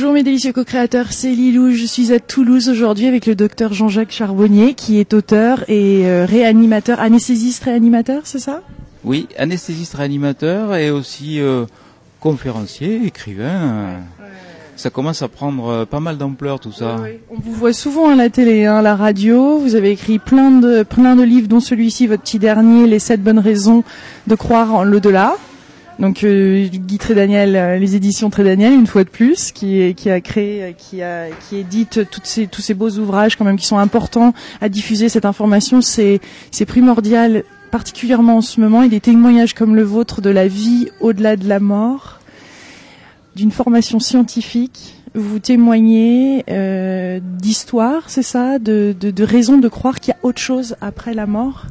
Bonjour 0.00 0.14
mes 0.14 0.22
délicieux 0.22 0.54
co-créateurs, 0.54 1.12
c'est 1.12 1.30
Lilou. 1.30 1.72
Je 1.72 1.84
suis 1.84 2.10
à 2.10 2.18
Toulouse 2.18 2.70
aujourd'hui 2.70 3.06
avec 3.06 3.26
le 3.26 3.34
docteur 3.34 3.74
Jean-Jacques 3.74 4.12
Charbonnier 4.12 4.72
qui 4.72 4.98
est 4.98 5.12
auteur 5.12 5.62
et 5.68 6.06
euh, 6.06 6.24
réanimateur, 6.24 7.00
anesthésiste 7.00 7.64
réanimateur, 7.64 8.22
c'est 8.24 8.38
ça? 8.38 8.62
Oui, 9.04 9.28
anesthésiste 9.36 9.92
réanimateur 9.92 10.74
et 10.74 10.90
aussi 10.90 11.38
euh, 11.38 11.66
conférencier, 12.18 13.04
écrivain. 13.04 13.98
Ça 14.74 14.88
commence 14.88 15.20
à 15.20 15.28
prendre 15.28 15.68
euh, 15.68 15.84
pas 15.84 16.00
mal 16.00 16.16
d'ampleur 16.16 16.60
tout 16.60 16.72
ça. 16.72 16.96
On 17.30 17.38
vous 17.38 17.52
voit 17.52 17.74
souvent 17.74 18.08
à 18.08 18.14
la 18.14 18.30
télé, 18.30 18.64
hein, 18.64 18.76
à 18.76 18.82
la 18.82 18.96
radio. 18.96 19.58
Vous 19.58 19.74
avez 19.74 19.90
écrit 19.90 20.18
plein 20.18 20.50
de 20.50 20.82
plein 20.82 21.14
de 21.14 21.24
livres, 21.24 21.46
dont 21.46 21.60
celui-ci, 21.60 22.06
votre 22.06 22.22
petit 22.22 22.38
dernier, 22.38 22.86
Les 22.86 23.00
sept 23.00 23.22
bonnes 23.22 23.38
raisons 23.38 23.84
de 24.26 24.34
croire 24.34 24.74
en 24.74 24.82
l'au-delà. 24.82 25.36
Donc 26.00 26.24
euh, 26.24 26.66
Guy 26.66 26.96
Trédaniel, 26.96 27.54
euh, 27.54 27.78
les 27.78 27.94
éditions 27.94 28.30
Trédaniel, 28.30 28.72
une 28.72 28.86
fois 28.86 29.04
de 29.04 29.10
plus, 29.10 29.52
qui, 29.52 29.82
a 30.08 30.20
créé, 30.22 30.74
euh, 30.94 31.28
qui 31.48 31.56
édite 31.56 32.08
tous 32.10 32.60
ces 32.60 32.74
beaux 32.74 32.90
ouvrages 32.90 33.36
quand 33.36 33.44
même 33.44 33.58
qui 33.58 33.66
sont 33.66 33.76
importants 33.76 34.32
à 34.62 34.70
diffuser 34.70 35.10
cette 35.10 35.26
information. 35.26 35.82
C'est, 35.82 36.20
primordial, 36.66 37.44
particulièrement 37.70 38.38
en 38.38 38.40
ce 38.40 38.60
moment. 38.60 38.82
Et 38.82 38.88
des 38.88 39.00
témoignages 39.00 39.52
comme 39.52 39.76
le 39.76 39.82
vôtre 39.82 40.22
de 40.22 40.30
la 40.30 40.48
vie 40.48 40.88
au-delà 41.00 41.36
de 41.36 41.46
la 41.46 41.60
mort, 41.60 42.20
d'une 43.36 43.50
formation 43.50 44.00
scientifique. 44.00 44.96
Vous 45.14 45.38
témoignez 45.38 46.44
d'histoire, 47.20 48.08
c'est 48.08 48.22
ça, 48.22 48.58
de, 48.58 48.94
de, 48.98 49.10
de 49.10 49.24
raisons 49.24 49.58
de 49.58 49.68
croire 49.68 50.00
qu'il 50.00 50.14
y 50.14 50.16
a 50.16 50.26
autre 50.26 50.40
chose 50.40 50.76
après 50.80 51.12
la 51.12 51.26
mort? 51.26 51.66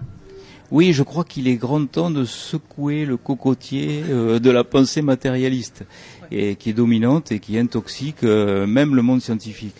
Oui, 0.72 0.94
je 0.94 1.02
crois 1.02 1.24
qu'il 1.24 1.48
est 1.48 1.56
grand 1.56 1.86
temps 1.86 2.12
de 2.12 2.26
secouer 2.26 3.06
le 3.06 3.18
cocotier 3.18 4.04
euh, 4.10 4.40
de 4.40 4.52
la 4.52 4.64
pensée 4.64 5.02
matérialiste, 5.02 5.84
et 6.32 6.56
qui 6.56 6.70
est 6.70 6.74
dominante 6.74 7.32
et 7.32 7.40
qui 7.40 7.58
intoxique 7.58 8.24
euh, 8.24 8.68
même 8.68 8.96
le 8.96 9.02
monde 9.02 9.22
scientifique. 9.22 9.78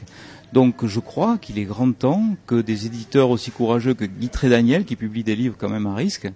Donc 0.52 0.86
je 0.86 1.00
crois 1.00 1.38
qu'il 1.38 1.60
est 1.60 1.66
grand 1.66 1.92
temps 1.92 2.24
que 2.48 2.60
des 2.60 2.88
éditeurs 2.88 3.30
aussi 3.30 3.52
courageux 3.52 3.94
que 3.94 4.06
Guy 4.06 4.32
Daniel, 4.44 4.84
qui 4.84 4.96
publie 4.96 5.24
des 5.24 5.36
livres 5.36 5.56
quand 5.60 5.70
même 5.70 5.86
à 5.86 5.94
risque, 5.94 6.28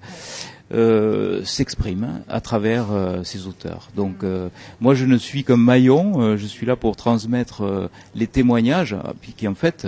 euh, 0.74 1.44
s'expriment 1.44 2.24
à 2.28 2.42
travers 2.42 2.92
euh, 2.92 3.24
ces 3.24 3.48
auteurs. 3.48 3.90
Donc 3.96 4.24
euh, 4.24 4.50
moi 4.82 4.96
je 4.96 5.06
ne 5.06 5.18
suis 5.18 5.44
comme 5.44 5.64
maillon, 5.64 6.38
je 6.38 6.46
suis 6.46 6.66
là 6.66 6.76
pour 6.76 6.96
transmettre 6.96 7.90
les 8.16 8.28
témoignages, 8.28 8.96
puis 9.22 9.34
qui 9.34 9.48
en 9.48 9.56
fait 9.56 9.88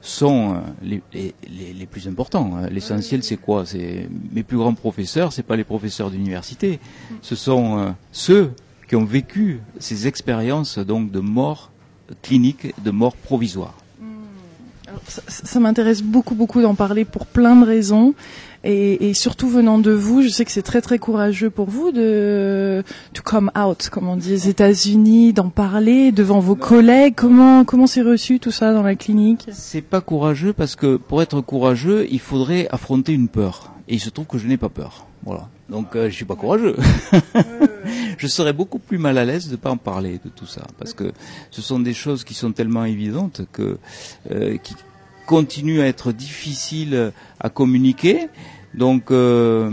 sont 0.00 0.54
euh, 0.54 0.58
les, 0.82 1.02
les, 1.12 1.72
les, 1.72 1.86
plus 1.86 2.08
importants. 2.08 2.56
Hein. 2.56 2.68
L'essentiel, 2.70 3.22
c'est 3.22 3.36
quoi? 3.36 3.66
C'est 3.66 4.08
mes 4.32 4.42
plus 4.42 4.56
grands 4.56 4.74
professeurs, 4.74 5.32
c'est 5.32 5.42
pas 5.42 5.56
les 5.56 5.64
professeurs 5.64 6.10
d'université, 6.10 6.78
ce 7.22 7.34
sont 7.34 7.78
euh, 7.78 7.90
ceux 8.12 8.52
qui 8.88 8.96
ont 8.96 9.04
vécu 9.04 9.60
ces 9.78 10.06
expériences 10.06 10.78
donc 10.78 11.10
de 11.10 11.20
mort 11.20 11.70
clinique, 12.22 12.74
de 12.82 12.90
mort 12.90 13.16
provisoire. 13.16 13.74
Ça, 15.06 15.60
m'intéresse 15.60 16.02
beaucoup, 16.02 16.34
beaucoup 16.34 16.62
d'en 16.62 16.74
parler 16.74 17.04
pour 17.04 17.26
plein 17.26 17.56
de 17.56 17.66
raisons. 17.66 18.14
Et, 18.64 19.14
surtout 19.14 19.48
venant 19.48 19.78
de 19.78 19.92
vous, 19.92 20.22
je 20.22 20.28
sais 20.28 20.44
que 20.44 20.50
c'est 20.50 20.62
très 20.62 20.80
très 20.80 20.98
courageux 20.98 21.48
pour 21.48 21.70
vous 21.70 21.92
de 21.92 22.82
to 23.14 23.22
come 23.22 23.50
out, 23.56 23.88
comme 23.88 24.08
on 24.08 24.16
dit 24.16 24.34
aux 24.34 24.48
États-Unis, 24.48 25.32
d'en 25.32 25.48
parler 25.48 26.12
devant 26.12 26.40
vos 26.40 26.56
collègues. 26.56 27.14
Comment 27.16 27.64
comment 27.64 27.86
c'est 27.86 28.02
reçu 28.02 28.40
tout 28.40 28.50
ça 28.50 28.72
dans 28.72 28.82
la 28.82 28.96
clinique? 28.96 29.46
C'est 29.52 29.80
pas 29.80 30.00
courageux 30.00 30.52
parce 30.52 30.74
que 30.74 30.96
pour 30.96 31.22
être 31.22 31.40
courageux, 31.40 32.06
il 32.10 32.20
faudrait 32.20 32.68
affronter 32.70 33.12
une 33.12 33.28
peur. 33.28 33.72
Et 33.86 33.94
il 33.94 34.00
se 34.00 34.10
trouve 34.10 34.26
que 34.26 34.38
je 34.38 34.46
n'ai 34.46 34.58
pas 34.58 34.68
peur. 34.68 35.06
Voilà. 35.24 35.48
Donc 35.68 35.96
euh, 35.96 36.08
je 36.08 36.14
suis 36.14 36.24
pas 36.24 36.36
courageux. 36.36 36.76
je 38.18 38.26
serais 38.26 38.52
beaucoup 38.52 38.78
plus 38.78 38.98
mal 38.98 39.18
à 39.18 39.24
l'aise 39.24 39.48
de 39.48 39.56
pas 39.56 39.70
en 39.70 39.76
parler 39.76 40.20
de 40.24 40.30
tout 40.30 40.46
ça 40.46 40.62
parce 40.78 40.94
que 40.94 41.12
ce 41.50 41.60
sont 41.60 41.78
des 41.78 41.94
choses 41.94 42.24
qui 42.24 42.34
sont 42.34 42.52
tellement 42.52 42.84
évidentes 42.84 43.42
que 43.52 43.78
euh, 44.30 44.56
continue 45.28 45.82
à 45.82 45.86
être 45.86 46.10
difficile 46.10 47.12
à 47.38 47.50
communiquer. 47.50 48.28
Donc, 48.72 49.10
euh, 49.10 49.70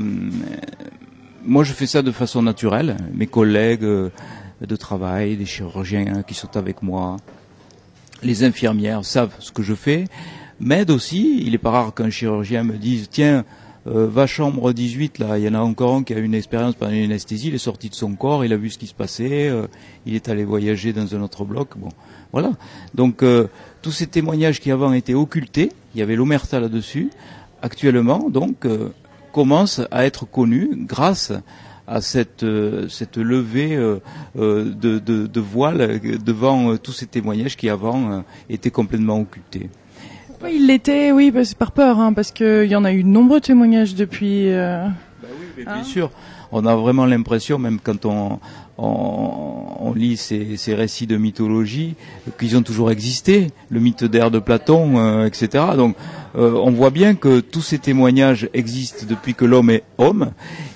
moi, 1.46 1.64
je 1.64 1.72
fais 1.72 1.88
ça 1.88 2.02
de 2.02 2.12
façon 2.12 2.42
naturelle. 2.42 2.98
Mes 3.14 3.26
collègues 3.26 3.86
euh, 3.86 4.10
de 4.60 4.76
travail, 4.76 5.38
des 5.38 5.46
chirurgiens 5.46 6.24
qui 6.24 6.34
sont 6.34 6.58
avec 6.58 6.84
moi, 6.84 7.16
les 8.22 8.44
infirmières 8.44 9.06
savent 9.06 9.34
ce 9.40 9.54
que 9.54 9.64
je 9.64 9.76
fais, 9.76 10.06
m'aident 10.60 10.92
aussi. 10.92 11.42
Il 11.46 11.52
n'est 11.52 11.58
pas 11.58 11.72
rare 11.72 11.94
qu'un 11.94 12.10
chirurgien 12.10 12.64
me 12.64 12.78
dise, 12.78 13.08
tiens, 13.10 13.46
euh, 13.88 14.08
va 14.08 14.26
chambre 14.26 14.74
18, 14.74 15.20
là, 15.20 15.38
il 15.38 15.44
y 15.44 15.48
en 15.48 15.54
a 15.54 15.60
encore 15.60 15.94
un 15.94 16.04
qui 16.04 16.14
a 16.16 16.18
une 16.18 16.34
expérience 16.34 16.74
pendant 16.74 16.92
une 16.94 17.04
anesthésie, 17.04 17.50
il 17.50 17.56
est 17.56 17.60
sorti 17.60 17.90
de 17.90 17.94
son 17.94 18.16
corps, 18.16 18.44
il 18.44 18.52
a 18.52 18.58
vu 18.58 18.72
ce 18.72 18.80
qui 18.80 18.88
se 18.88 18.96
passait, 18.96 19.48
euh, 19.48 19.68
il 20.08 20.16
est 20.16 20.28
allé 20.28 20.44
voyager 20.44 20.92
dans 20.92 21.16
un 21.16 21.22
autre 21.22 21.46
bloc. 21.46 21.78
Bon, 21.78 21.90
voilà. 22.32 22.52
Donc, 22.96 23.22
euh, 23.22 23.48
tous 23.84 23.92
ces 23.92 24.08
témoignages 24.08 24.60
qui 24.60 24.72
avant 24.72 24.92
étaient 24.92 25.14
occultés, 25.14 25.72
il 25.94 26.00
y 26.00 26.02
avait 26.02 26.16
l'omerta 26.16 26.60
là-dessus, 26.60 27.12
actuellement, 27.62 28.30
donc, 28.30 28.68
commencent 29.32 29.82
à 29.92 30.06
être 30.06 30.26
connus 30.26 30.72
grâce 30.76 31.32
à 31.88 32.02
cette, 32.02 32.46
cette 32.90 33.18
levée 33.18 33.76
de, 33.76 34.02
de, 34.74 35.00
de, 35.00 35.40
voile 35.40 36.00
devant 36.24 36.78
tous 36.78 36.92
ces 36.92 37.06
témoignages 37.06 37.56
qui 37.56 37.70
avant 37.70 38.24
étaient 38.50 38.72
complètement 38.72 39.20
occultés. 39.20 39.70
Oui, 40.44 40.52
il 40.56 40.68
l'était, 40.68 41.12
oui, 41.12 41.32
bah, 41.32 41.46
c'est 41.46 41.58
par 41.58 41.72
peur, 41.72 42.00
hein, 42.00 42.14
parce 42.14 42.32
qu'il 42.32 42.66
y 42.66 42.76
en 42.76 42.86
a 42.86 42.92
eu 42.92 43.04
de 43.04 43.08
nombreux 43.08 43.42
témoignages 43.42 43.96
depuis. 43.96 44.52
Euh... 44.52 44.88
Bah 45.22 45.28
oui, 45.40 45.64
bien 45.64 45.74
hein 45.74 45.84
sûr. 45.84 46.12
On 46.52 46.66
a 46.66 46.76
vraiment 46.76 47.06
l'impression, 47.06 47.58
même 47.60 47.80
quand 47.84 48.06
on, 48.06 48.40
lit 49.96 50.18
ces, 50.18 50.76
récits 50.76 51.08
de 51.08 51.18
mythologie, 51.18 51.96
qu'ils 52.38 52.58
ont 52.58 52.62
toujours 52.62 52.92
existé, 52.92 53.52
le 53.70 53.80
mythe 53.80 54.04
d'air 54.04 54.32
de 54.32 54.40
Platon, 54.40 54.98
euh, 54.98 55.26
etc. 55.26 55.64
Donc 55.78 55.96
euh, 56.38 56.52
on 56.52 56.72
voit 56.72 56.90
bien 56.90 57.16
que 57.16 57.40
tous 57.40 57.62
ces 57.62 57.80
témoignages 57.80 58.50
existent 58.54 59.06
depuis 59.08 59.36
que 59.36 59.46
l'homme 59.46 59.70
est 59.70 59.84
homme, 59.98 60.32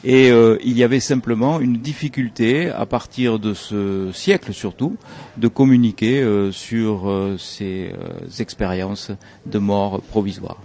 et 0.06 0.32
euh, 0.32 0.58
il 0.64 0.78
y 0.78 0.84
avait 0.84 1.02
simplement 1.02 1.60
une 1.60 1.78
difficulté 1.78 2.70
à 2.70 2.86
partir 2.86 3.40
de 3.40 3.54
ce 3.54 4.10
siècle 4.14 4.54
surtout 4.54 4.96
de 5.38 5.48
communiquer 5.50 6.22
euh, 6.22 6.52
sur 6.52 7.12
ces 7.38 7.92
expériences 8.40 9.12
de 9.46 9.60
mort 9.60 10.02
provisoire. 10.02 10.58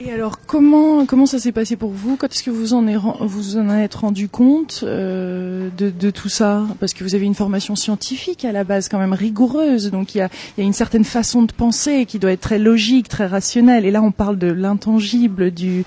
Et 0.00 0.12
alors, 0.12 0.38
comment 0.46 1.06
comment 1.06 1.26
ça 1.26 1.40
s'est 1.40 1.50
passé 1.50 1.74
pour 1.74 1.90
vous? 1.90 2.16
Quand 2.16 2.32
est-ce 2.32 2.44
que 2.44 2.50
vous 2.50 2.72
en, 2.72 2.86
est, 2.86 2.96
vous 3.20 3.56
en 3.56 3.68
êtes 3.70 3.96
rendu 3.96 4.28
compte 4.28 4.84
euh, 4.84 5.70
de, 5.76 5.90
de, 5.90 6.10
tout 6.10 6.28
ça? 6.28 6.64
Parce 6.78 6.94
que 6.94 7.02
vous 7.02 7.16
avez 7.16 7.26
une 7.26 7.34
formation 7.34 7.74
scientifique 7.74 8.44
à 8.44 8.52
la 8.52 8.62
base 8.62 8.88
quand 8.88 9.00
même 9.00 9.12
rigoureuse, 9.12 9.90
donc 9.90 10.14
il 10.14 10.18
y 10.18 10.20
a, 10.20 10.28
y 10.56 10.60
a 10.60 10.64
une 10.64 10.72
certaine 10.72 11.02
façon 11.02 11.42
de 11.42 11.52
penser 11.52 12.06
qui 12.06 12.20
doit 12.20 12.30
être 12.30 12.40
très 12.40 12.60
logique, 12.60 13.08
très 13.08 13.26
rationnelle. 13.26 13.84
Et 13.84 13.90
là, 13.90 14.00
on 14.00 14.12
parle 14.12 14.38
de 14.38 14.46
l'intangible, 14.52 15.50
du, 15.50 15.84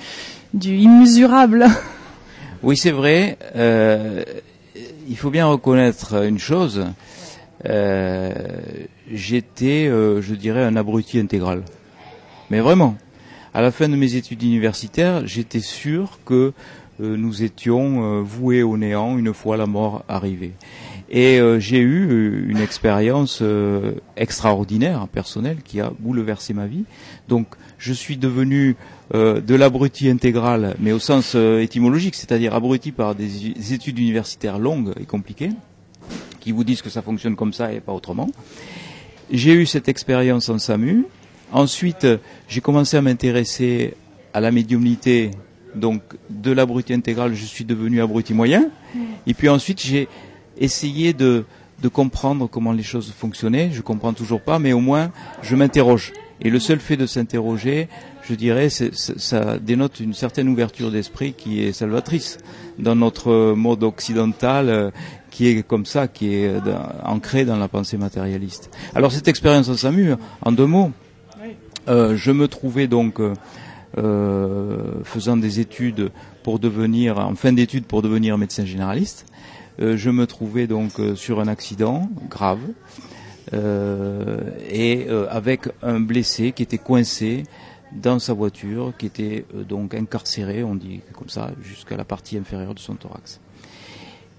du 0.53 0.75
immesurable. 0.77 1.67
Oui, 2.63 2.77
c'est 2.77 2.91
vrai. 2.91 3.39
Euh, 3.55 4.23
il 5.09 5.17
faut 5.17 5.31
bien 5.31 5.47
reconnaître 5.47 6.23
une 6.23 6.37
chose. 6.37 6.85
Euh, 7.67 8.31
J'étais, 9.11 9.87
euh, 9.87 10.21
je 10.21 10.35
dirais, 10.35 10.63
un 10.63 10.75
abruti 10.75 11.17
intégral. 11.17 11.63
Mais 12.51 12.59
vraiment 12.59 12.97
à 13.53 13.61
la 13.61 13.71
fin 13.71 13.89
de 13.89 13.95
mes 13.95 14.15
études 14.15 14.43
universitaires, 14.43 15.27
j'étais 15.27 15.59
sûr 15.59 16.19
que 16.25 16.53
euh, 17.01 17.17
nous 17.17 17.43
étions 17.43 18.03
euh, 18.03 18.21
voués 18.21 18.63
au 18.63 18.77
néant 18.77 19.17
une 19.17 19.33
fois 19.33 19.57
la 19.57 19.65
mort 19.65 20.03
arrivée. 20.07 20.53
Et 21.13 21.41
euh, 21.41 21.59
j'ai 21.59 21.79
eu 21.79 22.07
euh, 22.09 22.49
une 22.49 22.59
expérience 22.59 23.39
euh, 23.41 23.95
extraordinaire, 24.15 25.09
personnelle, 25.09 25.57
qui 25.61 25.81
a 25.81 25.91
bouleversé 25.99 26.53
ma 26.53 26.67
vie. 26.67 26.85
Donc, 27.27 27.47
je 27.77 27.91
suis 27.91 28.17
devenu 28.17 28.75
de 29.13 29.55
l'abruti 29.55 30.07
intégral, 30.09 30.75
mais 30.79 30.93
au 30.93 30.99
sens 30.99 31.35
étymologique, 31.35 32.15
c'est-à-dire 32.15 32.53
abruti 32.53 32.93
par 32.93 33.13
des 33.13 33.73
études 33.73 33.99
universitaires 33.99 34.57
longues 34.57 34.93
et 34.97 35.03
compliquées, 35.03 35.49
qui 36.39 36.53
vous 36.53 36.63
disent 36.63 36.81
que 36.81 36.89
ça 36.89 37.01
fonctionne 37.01 37.35
comme 37.35 37.51
ça 37.51 37.73
et 37.73 37.81
pas 37.81 37.91
autrement. 37.91 38.29
J'ai 39.31 39.53
eu 39.53 39.65
cette 39.65 39.89
expérience 39.89 40.47
en 40.47 40.59
SAMU, 40.59 41.07
Ensuite, 41.51 42.07
j'ai 42.47 42.61
commencé 42.61 42.97
à 42.97 43.01
m'intéresser 43.01 43.95
à 44.33 44.39
la 44.39 44.51
médiumnité. 44.51 45.31
Donc, 45.75 46.01
de 46.29 46.51
l'abruti 46.51 46.93
intégral, 46.93 47.33
je 47.33 47.45
suis 47.45 47.65
devenu 47.65 48.01
abruti 48.01 48.33
moyen. 48.33 48.69
Et 49.27 49.33
puis 49.33 49.49
ensuite, 49.49 49.81
j'ai 49.81 50.07
essayé 50.57 51.13
de, 51.13 51.45
de 51.81 51.87
comprendre 51.87 52.47
comment 52.47 52.71
les 52.71 52.83
choses 52.83 53.11
fonctionnaient. 53.11 53.71
Je 53.71 53.81
comprends 53.81 54.13
toujours 54.13 54.41
pas, 54.41 54.59
mais 54.59 54.73
au 54.73 54.79
moins, 54.79 55.11
je 55.41 55.55
m'interroge. 55.55 56.13
Et 56.43 56.49
le 56.49 56.59
seul 56.59 56.79
fait 56.79 56.97
de 56.97 57.05
s'interroger, 57.05 57.87
je 58.23 58.33
dirais, 58.33 58.69
ça 58.69 59.59
dénote 59.59 59.99
une 59.99 60.13
certaine 60.13 60.49
ouverture 60.49 60.89
d'esprit 60.89 61.33
qui 61.33 61.61
est 61.61 61.71
salvatrice 61.71 62.39
dans 62.79 62.95
notre 62.95 63.53
mode 63.53 63.83
occidental, 63.83 64.69
euh, 64.69 64.91
qui 65.29 65.47
est 65.47 65.65
comme 65.65 65.85
ça, 65.85 66.07
qui 66.07 66.33
est 66.33 66.51
ancré 67.03 67.45
dans 67.45 67.57
la 67.57 67.67
pensée 67.67 67.97
matérialiste. 67.97 68.71
Alors 68.95 69.11
cette 69.11 69.27
expérience 69.27 69.69
en 69.69 69.75
SAMU, 69.75 70.15
en 70.41 70.51
deux 70.51 70.65
mots, 70.65 70.91
euh, 70.91 71.00
je 71.87 72.31
me 72.31 72.47
trouvais 72.47 72.87
donc 72.87 73.19
euh, 73.19 73.33
euh, 73.97 75.03
faisant 75.03 75.37
des 75.37 75.59
études 75.59 76.11
pour 76.43 76.59
devenir, 76.59 77.17
en 77.19 77.35
fin 77.35 77.51
d'études 77.51 77.85
pour 77.85 78.01
devenir 78.01 78.37
médecin 78.37 78.65
généraliste. 78.65 79.25
Euh, 79.81 79.97
je 79.97 80.09
me 80.09 80.27
trouvais 80.27 80.67
donc 80.67 80.91
sur 81.15 81.39
un 81.39 81.47
accident 81.47 82.09
grave. 82.29 82.59
et 83.53 85.07
avec 85.29 85.67
un 85.81 85.99
blessé 85.99 86.53
qui 86.53 86.63
était 86.63 86.77
coincé 86.77 87.43
dans 87.91 88.19
sa 88.19 88.33
voiture, 88.33 88.93
qui 88.97 89.07
était 89.07 89.45
donc 89.67 89.93
incarcéré, 89.93 90.63
on 90.63 90.75
dit 90.75 91.01
comme 91.13 91.27
ça, 91.27 91.51
jusqu'à 91.61 91.97
la 91.97 92.05
partie 92.05 92.37
inférieure 92.37 92.73
de 92.73 92.79
son 92.79 92.95
thorax. 92.95 93.41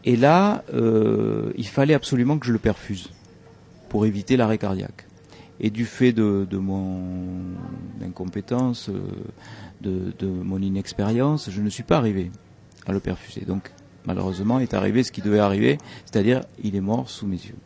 Et 0.04 0.16
là, 0.16 0.64
il 0.72 1.66
fallait 1.66 1.94
absolument 1.94 2.38
que 2.38 2.46
je 2.46 2.52
le 2.52 2.58
perfuse 2.58 3.10
pour 3.90 4.06
éviter 4.06 4.38
l'arrêt 4.38 4.56
cardiaque. 4.56 5.04
Et 5.62 5.70
du 5.70 5.84
fait 5.84 6.12
de, 6.12 6.46
mon 6.56 6.98
incompétence, 8.04 8.90
de, 9.80 10.12
de, 10.18 10.26
mon 10.26 10.60
inexpérience, 10.60 11.50
je 11.50 11.62
ne 11.62 11.70
suis 11.70 11.84
pas 11.84 11.96
arrivé 11.96 12.30
à 12.86 12.92
le 12.92 13.00
perfuser. 13.00 13.42
Donc, 13.42 13.70
malheureusement, 14.04 14.58
est 14.58 14.74
arrivé 14.74 15.02
ce 15.02 15.12
qui 15.12 15.22
devait 15.22 15.38
arriver, 15.38 15.78
c'est-à-dire 16.04 16.42
il 16.62 16.76
est 16.76 16.80
mort 16.80 17.08
sous 17.08 17.26
mes 17.26 17.36
yeux. 17.36 17.56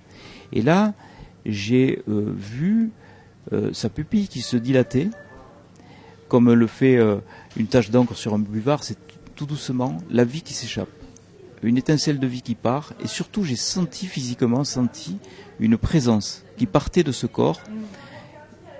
Et 0.52 0.62
là, 0.62 0.94
j'ai 1.44 2.02
euh, 2.08 2.32
vu 2.36 2.90
euh, 3.52 3.72
sa 3.72 3.88
pupille 3.88 4.28
qui 4.28 4.40
se 4.40 4.56
dilatait, 4.56 5.08
comme 6.28 6.52
le 6.52 6.66
fait 6.66 6.96
euh, 6.96 7.18
une 7.56 7.66
tache 7.66 7.90
d'encre 7.90 8.16
sur 8.16 8.34
un 8.34 8.38
buvard, 8.38 8.82
c'est 8.82 8.98
tout 9.34 9.46
doucement 9.46 9.98
la 10.10 10.24
vie 10.24 10.42
qui 10.42 10.54
s'échappe, 10.54 10.88
une 11.62 11.78
étincelle 11.78 12.18
de 12.18 12.26
vie 12.26 12.42
qui 12.42 12.54
part, 12.54 12.92
et 13.02 13.06
surtout 13.06 13.44
j'ai 13.44 13.56
senti 13.56 14.06
physiquement, 14.06 14.64
senti 14.64 15.18
une 15.58 15.76
présence 15.76 16.44
qui 16.56 16.66
partait 16.66 17.02
de 17.02 17.12
ce 17.12 17.26
corps 17.26 17.60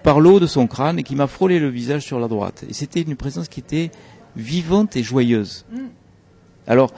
par 0.03 0.21
l'eau 0.21 0.39
de 0.39 0.47
son 0.47 0.67
crâne 0.67 0.99
et 0.99 1.03
qui 1.03 1.17
m'a 1.17 1.27
frôlé 1.27 1.59
le 1.59 1.69
visage 1.69 2.03
sur 2.03 2.21
la 2.21 2.29
droite. 2.29 2.65
Et 2.69 2.73
c'était 2.73 3.03
une 3.03 3.17
présence 3.17 3.49
qui 3.49 3.61
était 3.61 3.91
vivante 4.37 4.97
et 4.97 5.03
joyeuse. 5.03 5.65
Alors, 6.67 6.93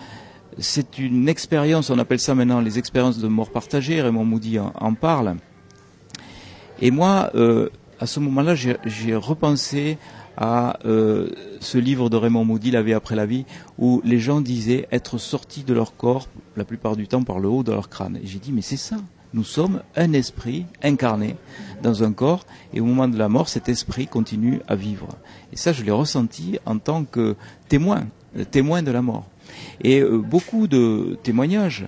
c'est 0.58 0.98
une 0.98 1.28
expérience, 1.28 1.90
on 1.90 1.98
appelle 1.98 2.19
ça 2.19 2.34
maintenant 2.34 2.60
les 2.60 2.78
expériences 2.78 3.19
de 3.19 3.28
mort 3.28 3.50
partagée, 3.50 4.02
Raymond 4.02 4.25
Moody 4.25 4.58
en, 4.58 4.94
parle. 4.94 5.36
Et 6.80 6.90
moi, 6.90 7.30
euh, 7.34 7.70
à 8.00 8.06
ce 8.06 8.20
moment-là, 8.20 8.54
j'ai 8.54 9.14
repensé 9.14 9.98
à 10.38 10.79
euh, 10.85 11.31
ce 11.61 11.79
livre 11.79 12.08
de 12.08 12.17
Raymond 12.17 12.44
Moody, 12.44 12.70
La 12.70 12.82
vie 12.82 12.94
après 12.94 13.17
la 13.17 13.26
vie, 13.26 13.44
où 13.76 14.00
les 14.05 14.20
gens 14.20 14.40
disaient 14.40 14.87
être 14.93 15.19
sortis 15.19 15.64
de 15.64 15.75
leur 15.75 15.96
corps, 15.96 16.29
la 16.56 16.64
plupart 16.64 16.94
du 16.94 17.08
temps 17.08 17.25
par 17.25 17.40
le 17.40 17.49
haut 17.49 17.64
de 17.64 17.73
leur 17.73 17.88
crâne. 17.88 18.19
Et 18.23 18.26
j'ai 18.26 18.38
dit, 18.38 18.52
mais 18.52 18.62
c'est 18.62 18.76
ça, 18.76 18.96
nous 19.35 19.43
sommes 19.43 19.82
un 19.96 20.12
esprit 20.12 20.64
incarné 20.82 21.35
dans 21.82 22.05
un 22.05 22.12
corps 22.12 22.46
et 22.73 22.81
au 22.81 22.85
moment 22.85 23.08
de 23.08 23.19
la 23.19 23.29
mort, 23.29 23.49
cet 23.49 23.69
esprit 23.69 24.06
continue 24.06 24.61
à 24.69 24.76
vivre. 24.76 25.08
Et 25.52 25.56
ça, 25.56 25.73
je 25.73 25.82
l'ai 25.82 25.90
ressenti 25.90 26.58
en 26.64 26.79
tant 26.79 27.05
que 27.05 27.35
témoin, 27.69 28.06
témoin 28.52 28.82
de 28.82 28.93
la 28.93 29.02
mort. 29.02 29.26
Et 29.82 30.00
euh, 30.00 30.19
beaucoup 30.19 30.69
de 30.69 31.19
témoignages 31.25 31.87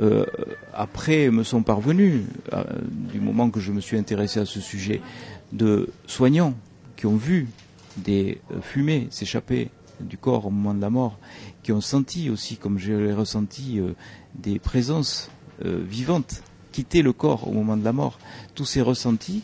euh, 0.00 0.24
après 0.72 1.30
me 1.30 1.42
sont 1.42 1.64
parvenus, 1.64 2.22
euh, 2.52 2.62
du 2.90 3.20
moment 3.20 3.50
que 3.50 3.58
je 3.58 3.72
me 3.72 3.80
suis 3.80 3.96
intéressé 3.96 4.38
à 4.38 4.46
ce 4.46 4.60
sujet, 4.60 5.00
de 5.52 5.88
soignants 6.06 6.54
qui 6.96 7.06
ont 7.06 7.16
vu 7.16 7.48
des 8.04 8.40
fumées 8.62 9.08
s'échapper 9.10 9.70
du 10.00 10.16
corps 10.16 10.46
au 10.46 10.50
moment 10.50 10.74
de 10.74 10.80
la 10.80 10.90
mort, 10.90 11.18
qui 11.62 11.72
ont 11.72 11.80
senti 11.80 12.30
aussi, 12.30 12.56
comme 12.56 12.78
je 12.78 12.92
l'ai 12.92 13.12
ressenti, 13.12 13.80
des 14.34 14.58
présences 14.58 15.30
vivantes 15.64 16.42
quitter 16.78 17.02
le 17.02 17.12
corps 17.12 17.48
au 17.48 17.52
moment 17.52 17.76
de 17.76 17.84
la 17.84 17.92
mort. 17.92 18.20
Tous 18.54 18.64
ces 18.64 18.82
ressentis 18.82 19.42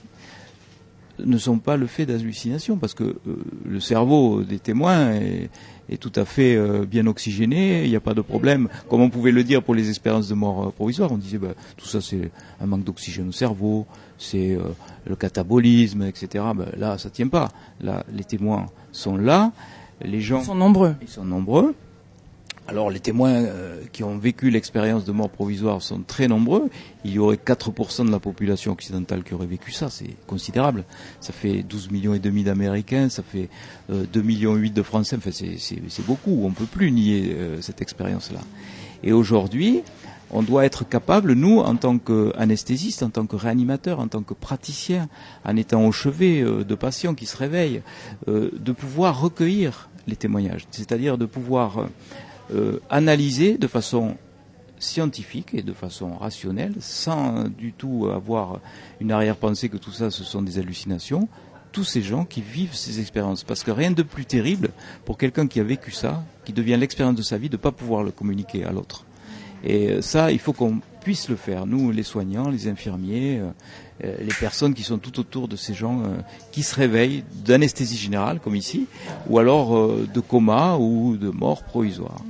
ne 1.19 1.37
sont 1.37 1.59
pas 1.59 1.77
le 1.77 1.89
fait 1.89 2.07
d'hallucination, 2.07 2.77
parce 2.77 2.95
que 2.95 3.05
euh, 3.05 3.45
le 3.65 3.81
cerveau 3.81 4.43
des 4.43 4.59
témoins 4.59 5.11
tout 6.01 6.13
à 6.17 6.25
fait 6.25 6.57
euh, 6.57 6.85
bien 6.87 7.07
oxygéné, 7.07 7.85
il 7.85 7.91
n'y 7.91 7.97
a 7.97 8.01
pas 8.01 8.15
de 8.15 8.21
problème. 8.21 8.69
Comme 8.89 9.01
on 9.01 9.11
pouvait 9.11 9.33
le 9.33 9.45
dire 9.45 9.63
pour 9.63 9.75
les 9.75 9.89
expériences 9.89 10.29
de 10.29 10.35
mort 10.35 10.69
euh, 10.69 10.71
provisoire, 10.71 11.13
on 11.13 11.19
disait 11.19 11.39
bah, 11.39 11.55
tout 11.77 11.87
ça 11.87 12.01
c'est 12.01 12.31
un 12.61 12.67
manque 12.67 12.85
d'oxygène 12.85 13.29
au 13.29 13.33
cerveau, 13.33 13.87
c'est 14.19 14.57
le 15.07 15.17
catabolisme, 15.17 16.03
etc. 16.03 16.45
Bah, 16.55 16.67
là, 16.77 16.99
ça 16.99 17.11
tient 17.11 17.29
pas. 17.29 17.51
Là, 17.81 18.05
les 18.13 18.25
témoins 18.25 18.67
sont 18.93 19.17
là, 19.17 19.53
les 20.03 20.21
gens 20.21 20.41
ils 20.41 20.47
sont 20.47 20.55
nombreux. 20.55 20.95
Ils 21.03 21.09
sont 21.09 21.25
nombreux. 21.25 21.75
Alors 22.67 22.89
les 22.91 23.01
témoins 23.01 23.45
euh, 23.45 23.83
qui 23.93 24.03
ont 24.05 24.17
vécu 24.17 24.49
l'expérience 24.49 25.05
de 25.05 25.13
mort 25.13 25.29
provisoire 25.29 25.83
sont 25.83 26.01
très 26.01 26.29
nombreux. 26.29 26.71
Il 27.05 27.13
y 27.13 27.19
aurait 27.19 27.37
4% 27.37 28.07
de 28.07 28.11
la 28.11 28.19
population 28.19 28.73
occidentale 28.73 29.23
qui 29.23 29.35
aurait 29.35 29.47
vécu 29.47 29.71
ça, 29.71 29.91
c'est 29.91 30.17
considérable. 30.27 30.85
Ça 31.21 31.35
fait 31.35 31.63
12 31.63 31.91
millions 31.91 32.15
et 32.15 32.19
demi 32.19 32.43
d'Américains, 32.43 33.11
ça 33.11 33.23
fait 33.23 33.51
euh, 33.91 34.07
2 34.11 34.23
millions 34.23 34.55
8 34.55 34.71
de 34.71 34.83
Français, 34.83 35.17
enfin 35.17 35.31
c'est 35.31 36.07
beaucoup, 36.07 36.41
on 36.43 36.49
ne 36.49 36.55
peut 36.55 36.65
plus 36.65 36.91
nier 36.91 37.35
euh, 37.35 37.61
cette 37.61 37.83
expérience-là. 37.83 38.41
Et 39.03 39.13
aujourd'hui, 39.13 39.83
on 40.31 40.43
doit 40.43 40.65
être 40.65 40.89
capable, 40.89 41.35
nous, 41.35 41.59
en 41.59 41.77
tant 41.77 41.99
qu'anesthésistes, 41.99 43.03
en 43.03 43.11
tant 43.11 43.27
que 43.27 43.37
réanimateurs, 43.37 44.01
en 44.01 44.09
tant 44.09 44.23
que 44.23 44.33
praticiens, 44.33 45.11
en 45.45 45.55
étant 45.57 45.85
au 45.85 45.93
chevet 45.93 46.41
euh, 46.41 46.65
de 46.65 46.75
patients 46.75 47.15
qui 47.15 47.27
se 47.27 47.37
réveillent, 47.37 47.83
de 48.27 48.73
pouvoir 48.73 49.21
recueillir 49.21 49.91
les 50.07 50.17
témoignages, 50.17 50.67
c'est-à-dire 50.71 51.19
de 51.19 51.27
pouvoir 51.27 51.89
euh, 52.53 52.79
analyser 52.91 53.57
de 53.57 53.67
façon 53.67 54.17
scientifique 54.79 55.55
et 55.55 55.63
de 55.63 55.73
façon 55.73 56.15
rationnelle, 56.15 56.75
sans 56.81 57.49
du 57.49 57.73
tout 57.73 58.11
avoir 58.13 58.61
une 59.01 59.13
arrière-pensée 59.13 59.69
que 59.71 59.79
tout 59.79 59.93
ça 59.93 60.11
ce 60.11 60.25
sont 60.25 60.43
des 60.43 60.59
hallucinations, 60.59 61.29
tous 61.73 61.85
ces 61.85 62.03
gens 62.03 62.25
qui 62.25 62.43
vivent 62.43 62.75
ces 62.75 63.01
expériences. 63.01 63.45
Parce 63.45 63.63
que 63.63 63.71
rien 63.71 63.91
de 63.91 64.03
plus 64.03 64.27
terrible 64.27 64.71
pour 65.05 65.17
quelqu'un 65.17 65.47
qui 65.47 65.59
a 65.59 65.65
vécu 65.65 65.91
ça, 65.91 66.23
qui 66.45 66.53
devient 66.53 66.77
l'expérience 66.79 67.17
de 67.17 67.23
sa 67.23 67.39
vie, 67.39 67.49
de 67.49 67.57
ne 67.57 67.61
pas 67.63 67.73
pouvoir 67.73 68.03
le 68.03 68.11
communiquer 68.11 68.65
à 68.65 68.73
l'autre. 68.73 69.07
Et 69.65 70.03
ça, 70.03 70.31
il 70.31 70.39
faut 70.39 70.53
qu'on 70.53 70.81
puisse 71.01 71.31
le 71.31 71.37
faire, 71.37 71.65
nous, 71.65 71.91
les 71.91 72.03
soignants, 72.03 72.51
les 72.51 72.69
infirmiers, 72.69 73.39
euh, 73.39 73.49
euh, 74.05 74.17
les 74.21 74.35
personnes 74.39 74.75
qui 74.75 74.83
sont 74.83 74.99
tout 74.99 75.19
autour 75.19 75.49
de 75.49 75.57
ces 75.57 75.73
gens 75.73 76.03
qui 76.53 76.63
se 76.63 76.75
réveillent 76.75 77.25
d'anesthésie 77.45 77.97
générale, 77.97 78.41
comme 78.41 78.57
ici, 78.57 78.87
ou 79.29 79.39
alors 79.39 79.97
de 79.97 80.21
coma 80.21 80.77
ou 80.77 81.17
de 81.17 81.31
mort 81.31 81.63
provisoire. 81.63 82.21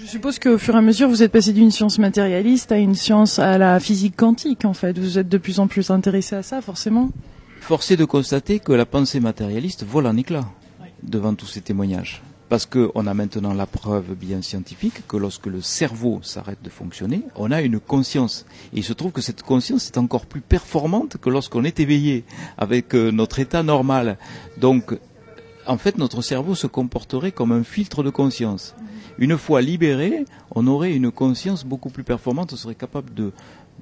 Je 0.00 0.06
suppose 0.06 0.38
qu'au 0.38 0.58
fur 0.58 0.74
et 0.74 0.78
à 0.78 0.80
mesure, 0.80 1.08
vous 1.08 1.22
êtes 1.22 1.32
passé 1.32 1.52
d'une 1.52 1.70
science 1.70 1.98
matérialiste 1.98 2.70
à 2.70 2.78
une 2.78 2.94
science 2.94 3.38
à 3.38 3.58
la 3.58 3.80
physique 3.80 4.16
quantique, 4.16 4.64
en 4.64 4.72
fait. 4.72 4.98
Vous 4.98 5.18
êtes 5.18 5.28
de 5.28 5.38
plus 5.38 5.58
en 5.58 5.66
plus 5.66 5.90
intéressé 5.90 6.36
à 6.36 6.42
ça, 6.42 6.60
forcément. 6.60 7.10
Forcé 7.60 7.96
de 7.96 8.04
constater 8.04 8.60
que 8.60 8.72
la 8.72 8.86
pensée 8.86 9.18
matérialiste 9.18 9.84
vole 9.84 10.06
en 10.06 10.16
éclats 10.16 10.48
devant 11.02 11.34
tous 11.34 11.46
ces 11.46 11.62
témoignages. 11.62 12.22
Parce 12.48 12.64
qu'on 12.64 13.06
a 13.06 13.12
maintenant 13.12 13.52
la 13.52 13.66
preuve 13.66 14.14
bien 14.14 14.40
scientifique 14.40 15.06
que 15.06 15.18
lorsque 15.18 15.46
le 15.46 15.60
cerveau 15.60 16.20
s'arrête 16.22 16.62
de 16.62 16.70
fonctionner, 16.70 17.22
on 17.36 17.50
a 17.50 17.60
une 17.60 17.78
conscience. 17.78 18.46
Et 18.72 18.78
il 18.78 18.84
se 18.84 18.94
trouve 18.94 19.12
que 19.12 19.20
cette 19.20 19.42
conscience 19.42 19.88
est 19.88 19.98
encore 19.98 20.24
plus 20.24 20.40
performante 20.40 21.18
que 21.18 21.28
lorsqu'on 21.28 21.64
est 21.64 21.80
éveillé 21.80 22.24
avec 22.56 22.94
euh, 22.94 23.10
notre 23.10 23.38
état 23.40 23.62
normal. 23.62 24.16
Donc, 24.56 24.98
en 25.68 25.76
fait, 25.76 25.98
notre 25.98 26.22
cerveau 26.22 26.54
se 26.54 26.66
comporterait 26.66 27.30
comme 27.30 27.52
un 27.52 27.62
filtre 27.62 28.02
de 28.02 28.10
conscience. 28.10 28.74
Une 29.18 29.36
fois 29.36 29.60
libéré, 29.60 30.24
on 30.54 30.66
aurait 30.66 30.94
une 30.94 31.10
conscience 31.10 31.64
beaucoup 31.64 31.90
plus 31.90 32.04
performante, 32.04 32.52
on 32.54 32.56
serait 32.56 32.74
capable 32.74 33.12
de, 33.12 33.32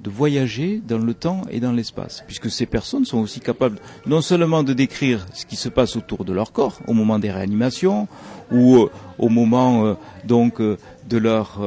de 0.03 0.09
voyager 0.09 0.81
dans 0.85 0.97
le 0.97 1.13
temps 1.13 1.43
et 1.49 1.59
dans 1.59 1.71
l'espace, 1.71 2.23
puisque 2.27 2.51
ces 2.51 2.65
personnes 2.65 3.05
sont 3.05 3.19
aussi 3.19 3.39
capables 3.39 3.79
non 4.05 4.21
seulement 4.21 4.63
de 4.63 4.73
décrire 4.73 5.25
ce 5.33 5.45
qui 5.45 5.55
se 5.55 5.69
passe 5.69 5.95
autour 5.95 6.25
de 6.25 6.33
leur 6.33 6.51
corps 6.51 6.79
au 6.87 6.93
moment 6.93 7.19
des 7.19 7.31
réanimations 7.31 8.07
ou 8.51 8.77
euh, 8.77 8.91
au 9.17 9.29
moment 9.29 9.85
euh, 9.85 9.93
donc 10.25 10.59
euh, 10.59 10.77
de 11.07 11.17
leur 11.17 11.61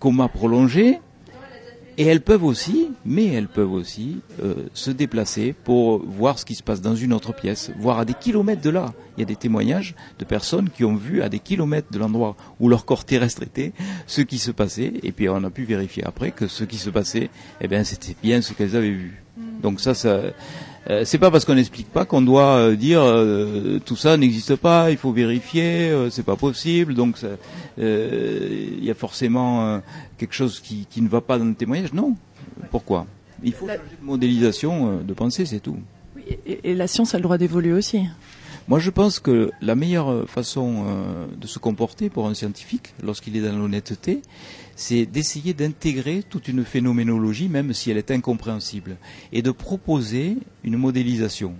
coma 0.00 0.26
prolongé, 0.26 0.98
et 1.96 2.06
elles 2.06 2.22
peuvent 2.22 2.44
aussi, 2.44 2.89
mais 3.10 3.26
elles 3.26 3.48
peuvent 3.48 3.72
aussi 3.72 4.20
euh, 4.40 4.54
se 4.72 4.92
déplacer 4.92 5.52
pour 5.64 5.98
voir 5.98 6.38
ce 6.38 6.44
qui 6.44 6.54
se 6.54 6.62
passe 6.62 6.80
dans 6.80 6.94
une 6.94 7.12
autre 7.12 7.34
pièce, 7.34 7.72
voir 7.76 7.98
à 7.98 8.04
des 8.04 8.14
kilomètres 8.14 8.62
de 8.62 8.70
là. 8.70 8.94
Il 9.16 9.20
y 9.20 9.24
a 9.24 9.26
des 9.26 9.34
témoignages 9.34 9.96
de 10.20 10.24
personnes 10.24 10.70
qui 10.70 10.84
ont 10.84 10.94
vu 10.94 11.20
à 11.20 11.28
des 11.28 11.40
kilomètres 11.40 11.90
de 11.90 11.98
l'endroit 11.98 12.36
où 12.60 12.68
leur 12.68 12.84
corps 12.84 13.04
terrestre 13.04 13.42
était 13.42 13.72
ce 14.06 14.20
qui 14.20 14.38
se 14.38 14.52
passait, 14.52 14.92
et 15.02 15.10
puis 15.10 15.28
on 15.28 15.42
a 15.42 15.50
pu 15.50 15.64
vérifier 15.64 16.04
après 16.04 16.30
que 16.30 16.46
ce 16.46 16.62
qui 16.62 16.78
se 16.78 16.88
passait, 16.88 17.30
eh 17.60 17.66
bien, 17.66 17.82
c'était 17.82 18.14
bien 18.22 18.42
ce 18.42 18.52
qu'elles 18.52 18.76
avaient 18.76 18.90
vu. 18.90 19.24
Mm. 19.36 19.60
Donc 19.60 19.80
ça, 19.80 19.94
ça 19.94 20.20
euh, 20.88 21.04
c'est 21.04 21.18
pas 21.18 21.30
parce 21.30 21.44
qu'on 21.44 21.54
n'explique 21.54 21.90
pas 21.92 22.06
qu'on 22.06 22.22
doit 22.22 22.56
euh, 22.56 22.76
dire 22.76 23.02
euh, 23.02 23.78
tout 23.84 23.96
ça 23.96 24.16
n'existe 24.16 24.56
pas, 24.56 24.90
il 24.90 24.96
faut 24.96 25.12
vérifier, 25.12 25.92
c'est 26.10 26.24
pas 26.24 26.36
possible. 26.36 26.94
Donc 26.94 27.18
il 27.76 28.84
y 28.84 28.90
a 28.90 28.94
forcément 28.94 29.80
quelque 30.18 30.34
chose 30.34 30.60
qui, 30.60 30.86
qui, 30.88 31.02
ne 31.02 31.08
va 31.08 31.20
pas 31.20 31.38
dans 31.38 31.44
le 31.44 31.54
témoignage. 31.54 31.92
Non. 31.92 32.14
Pourquoi 32.70 33.06
Il 33.42 33.52
faut 33.52 33.66
changer 33.66 33.78
de 34.00 34.04
modélisation 34.04 35.02
de 35.02 35.12
pensée, 35.14 35.46
c'est 35.46 35.60
tout. 35.60 35.78
Oui, 36.16 36.22
et, 36.46 36.70
et, 36.70 36.74
la 36.74 36.86
science 36.86 37.14
a 37.14 37.18
le 37.18 37.22
droit 37.22 37.38
d'évoluer 37.38 37.72
aussi. 37.72 38.02
Moi, 38.68 38.78
je 38.78 38.90
pense 38.90 39.18
que 39.18 39.50
la 39.60 39.74
meilleure 39.74 40.28
façon 40.28 40.84
de 41.36 41.46
se 41.46 41.58
comporter 41.58 42.08
pour 42.08 42.28
un 42.28 42.34
scientifique, 42.34 42.94
lorsqu'il 43.02 43.36
est 43.36 43.40
dans 43.40 43.56
l'honnêteté, 43.56 44.22
c'est 44.76 45.04
d'essayer 45.06 45.54
d'intégrer 45.54 46.22
toute 46.22 46.48
une 46.48 46.64
phénoménologie, 46.64 47.48
même 47.48 47.74
si 47.74 47.90
elle 47.90 47.98
est 47.98 48.10
incompréhensible, 48.10 48.96
et 49.32 49.42
de 49.42 49.50
proposer 49.50 50.38
une 50.64 50.76
modélisation. 50.76 51.54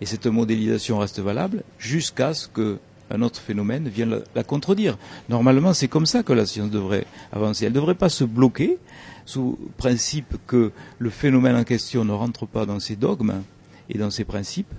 Et 0.00 0.06
cette 0.06 0.26
modélisation 0.26 0.98
reste 0.98 1.20
valable 1.20 1.62
jusqu'à 1.78 2.34
ce 2.34 2.48
que 2.48 2.78
un 3.08 3.22
autre 3.22 3.40
phénomène 3.40 3.88
vient 3.88 4.08
la, 4.34 4.42
contredire. 4.42 4.98
Normalement, 5.28 5.72
c'est 5.72 5.86
comme 5.86 6.06
ça 6.06 6.24
que 6.24 6.32
la 6.32 6.44
science 6.44 6.70
devrait 6.70 7.06
avancer. 7.32 7.64
Elle 7.64 7.72
ne 7.72 7.76
devrait 7.76 7.94
pas 7.94 8.08
se 8.08 8.24
bloquer 8.24 8.78
sous 9.26 9.58
principe 9.76 10.36
que 10.46 10.72
le 10.98 11.10
phénomène 11.10 11.56
en 11.56 11.64
question 11.64 12.04
ne 12.04 12.12
rentre 12.12 12.46
pas 12.46 12.64
dans 12.64 12.80
ses 12.80 12.96
dogmes 12.96 13.42
et 13.90 13.98
dans 13.98 14.10
ses 14.10 14.24
principes, 14.24 14.72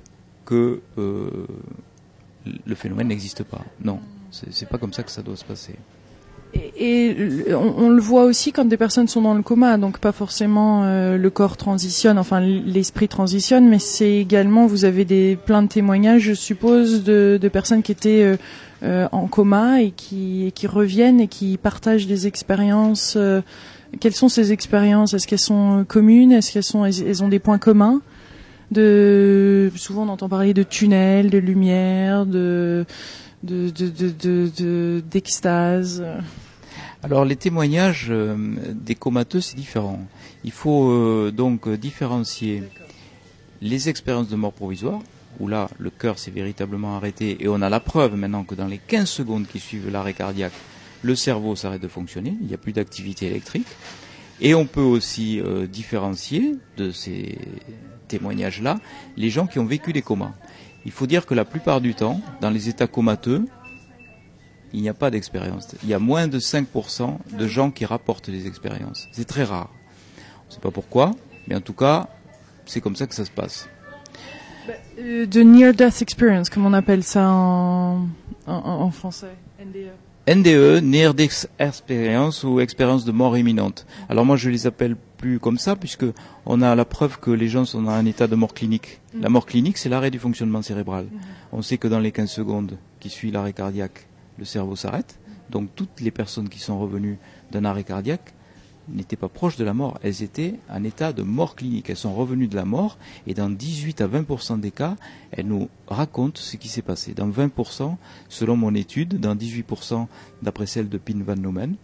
que 0.45 0.81
euh, 0.97 1.45
le 2.65 2.75
phénomène 2.75 3.09
n'existe 3.09 3.43
pas. 3.43 3.63
Non, 3.81 3.99
c'est 4.31 4.67
pas 4.67 4.77
comme 4.77 4.93
ça 4.93 5.03
que 5.03 5.11
ça 5.11 5.21
doit 5.21 5.35
se 5.35 5.45
passer. 5.45 5.75
Et, 6.77 7.45
on, 7.53 7.89
le 7.89 7.99
voit 7.99 8.25
aussi 8.25 8.51
quand 8.51 8.65
des 8.65 8.77
personnes 8.77 9.07
sont 9.07 9.21
dans 9.21 9.33
le 9.33 9.41
coma, 9.41 9.77
donc 9.77 9.99
pas 9.99 10.11
forcément 10.11 10.83
euh, 10.83 11.17
le 11.17 11.29
corps 11.29 11.57
transitionne, 11.57 12.17
enfin 12.17 12.39
l'esprit 12.39 13.07
transitionne, 13.07 13.67
mais 13.67 13.79
c'est 13.79 14.15
également, 14.15 14.67
vous 14.67 14.85
avez 14.85 15.05
des 15.05 15.35
plein 15.35 15.63
de 15.63 15.67
témoignages, 15.67 16.21
je 16.21 16.33
suppose, 16.33 17.03
de, 17.03 17.39
de 17.41 17.47
personnes 17.47 17.81
qui 17.81 17.91
étaient 17.91 18.23
euh, 18.23 18.37
euh, 18.83 19.07
en 19.11 19.27
coma 19.27 19.81
et 19.81 19.91
qui, 19.91 20.51
qui 20.53 20.67
reviennent 20.67 21.19
et 21.19 21.27
qui 21.27 21.57
partagent 21.57 22.07
des 22.07 22.27
expériences. 22.27 23.17
quelles 23.99 24.15
sont 24.15 24.29
ces 24.29 24.51
expériences? 24.51 25.13
Est-ce 25.13 25.27
qu'elles 25.27 25.39
sont 25.39 25.85
communes? 25.87 26.31
Est-ce 26.31 26.51
qu'elles 26.51 26.63
sont, 26.63 26.85
elles 26.85 27.23
ont 27.23 27.29
des 27.29 27.39
points 27.39 27.57
communs? 27.57 28.01
De, 28.69 29.71
souvent 29.77 30.03
on 30.03 30.09
entend 30.09 30.27
parler 30.27 30.53
de 30.53 30.63
tunnels, 30.63 31.29
de 31.29 31.37
lumière, 31.37 32.25
de 32.25 32.85
de, 33.43 35.01
d'extase 35.09 36.03
Alors 37.03 37.25
les 37.25 37.35
témoignages 37.35 38.07
euh, 38.09 38.35
des 38.73 38.95
comateux, 38.95 39.41
c'est 39.41 39.55
différent. 39.55 39.99
Il 40.43 40.51
faut 40.51 40.89
euh, 40.89 41.31
donc 41.31 41.69
différencier 41.69 42.63
les 43.61 43.89
expériences 43.89 44.29
de 44.29 44.35
mort 44.35 44.53
provisoire, 44.53 44.99
où 45.39 45.47
là 45.47 45.69
le 45.77 45.89
cœur 45.89 46.17
s'est 46.17 46.31
véritablement 46.31 46.95
arrêté 46.95 47.37
et 47.39 47.47
on 47.47 47.61
a 47.61 47.69
la 47.69 47.79
preuve 47.79 48.15
maintenant 48.15 48.43
que 48.43 48.55
dans 48.55 48.67
les 48.67 48.79
15 48.79 49.07
secondes 49.07 49.47
qui 49.47 49.59
suivent 49.59 49.91
l'arrêt 49.91 50.13
cardiaque, 50.13 50.53
le 51.03 51.15
cerveau 51.15 51.55
s'arrête 51.55 51.81
de 51.81 51.87
fonctionner, 51.87 52.35
il 52.41 52.47
n'y 52.47 52.53
a 52.53 52.57
plus 52.57 52.73
d'activité 52.73 53.27
électrique. 53.27 53.67
Et 54.39 54.53
on 54.53 54.65
peut 54.65 54.81
aussi 54.81 55.39
euh, 55.39 55.67
différencier 55.67 56.55
de 56.77 56.91
ces 56.91 57.37
témoignages-là 58.07 58.79
les 59.17 59.29
gens 59.29 59.47
qui 59.47 59.59
ont 59.59 59.65
vécu 59.65 59.93
des 59.93 60.01
comas. 60.01 60.33
Il 60.85 60.91
faut 60.91 61.07
dire 61.07 61.25
que 61.25 61.33
la 61.33 61.45
plupart 61.45 61.81
du 61.81 61.95
temps, 61.95 62.21
dans 62.39 62.49
les 62.49 62.69
états 62.69 62.87
comateux, 62.87 63.45
il 64.73 64.81
n'y 64.81 64.89
a 64.89 64.93
pas 64.93 65.11
d'expérience. 65.11 65.67
Il 65.83 65.89
y 65.89 65.93
a 65.93 65.99
moins 65.99 66.27
de 66.27 66.39
5% 66.39 67.17
de 67.37 67.47
gens 67.47 67.71
qui 67.71 67.85
rapportent 67.85 68.29
des 68.29 68.47
expériences. 68.47 69.07
C'est 69.11 69.25
très 69.27 69.43
rare. 69.43 69.69
On 70.45 70.49
ne 70.49 70.53
sait 70.53 70.61
pas 70.61 70.71
pourquoi, 70.71 71.11
mais 71.47 71.55
en 71.55 71.61
tout 71.61 71.73
cas, 71.73 72.07
c'est 72.65 72.81
comme 72.81 72.95
ça 72.95 73.07
que 73.07 73.15
ça 73.15 73.25
se 73.25 73.31
passe. 73.31 73.69
Euh, 74.99 75.25
de 75.25 75.41
near 75.41 75.73
death 75.73 76.01
experience, 76.01 76.49
comme 76.49 76.65
on 76.65 76.73
appelle 76.73 77.03
ça 77.03 77.29
en, 77.29 78.07
en 78.45 78.91
français, 78.91 79.35
NDE. 79.59 79.91
NDE, 80.27 80.83
Near 80.83 81.13
Death 81.13 81.49
Experience 81.57 82.43
ou 82.43 82.59
expérience 82.59 83.05
de 83.05 83.13
mort 83.13 83.37
imminente. 83.37 83.85
Alors 84.09 84.25
moi 84.25 84.35
je 84.35 84.49
les 84.49 84.67
appelle 84.67 84.97
plus 85.17 85.39
comme 85.39 85.57
ça 85.57 85.77
puisque 85.77 86.03
on 86.45 86.61
a 86.61 86.75
la 86.75 86.83
preuve 86.83 87.17
que 87.21 87.31
les 87.31 87.47
gens 87.47 87.63
sont 87.63 87.83
dans 87.83 87.91
un 87.91 88.05
état 88.05 88.27
de 88.27 88.35
mort 88.35 88.53
clinique. 88.53 88.99
Mm. 89.13 89.21
La 89.21 89.29
mort 89.29 89.45
clinique 89.45 89.77
c'est 89.77 89.87
l'arrêt 89.87 90.11
du 90.11 90.19
fonctionnement 90.19 90.61
cérébral. 90.61 91.05
Mm. 91.05 91.17
On 91.53 91.61
sait 91.61 91.77
que 91.77 91.87
dans 91.87 91.99
les 91.99 92.11
15 92.11 92.29
secondes 92.29 92.77
qui 92.99 93.09
suivent 93.09 93.31
l'arrêt 93.31 93.53
cardiaque, 93.53 94.05
le 94.37 94.45
cerveau 94.45 94.75
s'arrête. 94.75 95.19
Donc 95.49 95.69
toutes 95.75 96.01
les 96.01 96.11
personnes 96.11 96.49
qui 96.49 96.59
sont 96.59 96.79
revenues 96.79 97.17
d'un 97.51 97.65
arrêt 97.65 97.83
cardiaque 97.83 98.33
n'étaient 98.89 99.17
pas 99.17 99.27
proches 99.27 99.57
de 99.57 99.65
la 99.65 99.73
mort, 99.73 99.99
elles 100.01 100.23
étaient 100.23 100.55
en 100.69 100.83
état 100.83 101.13
de 101.13 101.23
mort 101.23 101.55
clinique. 101.55 101.89
Elles 101.89 101.97
sont 101.97 102.13
revenues 102.13 102.47
de 102.47 102.55
la 102.55 102.65
mort 102.65 102.97
et 103.25 103.33
dans 103.33 103.49
18 103.49 104.01
à 104.01 104.07
20% 104.07 104.59
des 104.59 104.71
cas, 104.71 104.95
elles 105.31 105.47
nous 105.47 105.69
racontent 105.87 106.39
ce 106.41 106.57
qui 106.57 106.67
s'est 106.67 106.81
passé. 106.81 107.13
Dans 107.13 107.29
20%, 107.29 107.95
selon 108.29 108.55
mon 108.55 108.73
étude, 108.73 109.19
dans 109.19 109.35
18% 109.35 110.07
d'après 110.41 110.67
celle 110.67 110.89
de 110.89 110.97
Pin 110.97 111.21
Van 111.25 111.35
Nomen, 111.35 111.75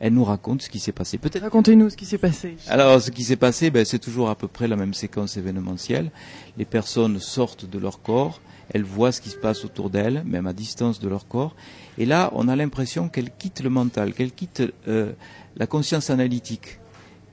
elles 0.00 0.12
nous 0.12 0.24
racontent 0.24 0.64
ce 0.64 0.68
qui 0.68 0.80
s'est 0.80 0.90
passé. 0.90 1.16
Peut-être. 1.16 1.42
Racontez-nous 1.42 1.90
ce 1.90 1.96
qui 1.96 2.06
s'est 2.06 2.18
passé. 2.18 2.56
Alors, 2.66 3.00
ce 3.00 3.12
qui 3.12 3.22
s'est 3.22 3.36
passé, 3.36 3.70
ben, 3.70 3.84
c'est 3.84 4.00
toujours 4.00 4.30
à 4.30 4.34
peu 4.34 4.48
près 4.48 4.66
la 4.66 4.74
même 4.74 4.94
séquence 4.94 5.36
événementielle. 5.36 6.10
Les 6.58 6.64
personnes 6.64 7.20
sortent 7.20 7.70
de 7.70 7.78
leur 7.78 8.02
corps, 8.02 8.40
elles 8.70 8.84
voient 8.84 9.12
ce 9.12 9.20
qui 9.20 9.30
se 9.30 9.36
passe 9.36 9.64
autour 9.64 9.90
d'elles, 9.90 10.22
même 10.24 10.46
à 10.46 10.52
distance 10.52 11.00
de 11.00 11.08
leur 11.08 11.26
corps. 11.28 11.54
Et 11.98 12.06
là, 12.06 12.30
on 12.34 12.48
a 12.48 12.56
l'impression 12.56 13.08
qu'elles 13.08 13.30
quittent 13.30 13.62
le 13.62 13.70
mental, 13.70 14.12
qu'elles 14.14 14.32
quittent 14.32 14.62
euh, 14.88 15.12
la 15.56 15.66
conscience 15.66 16.10
analytique, 16.10 16.78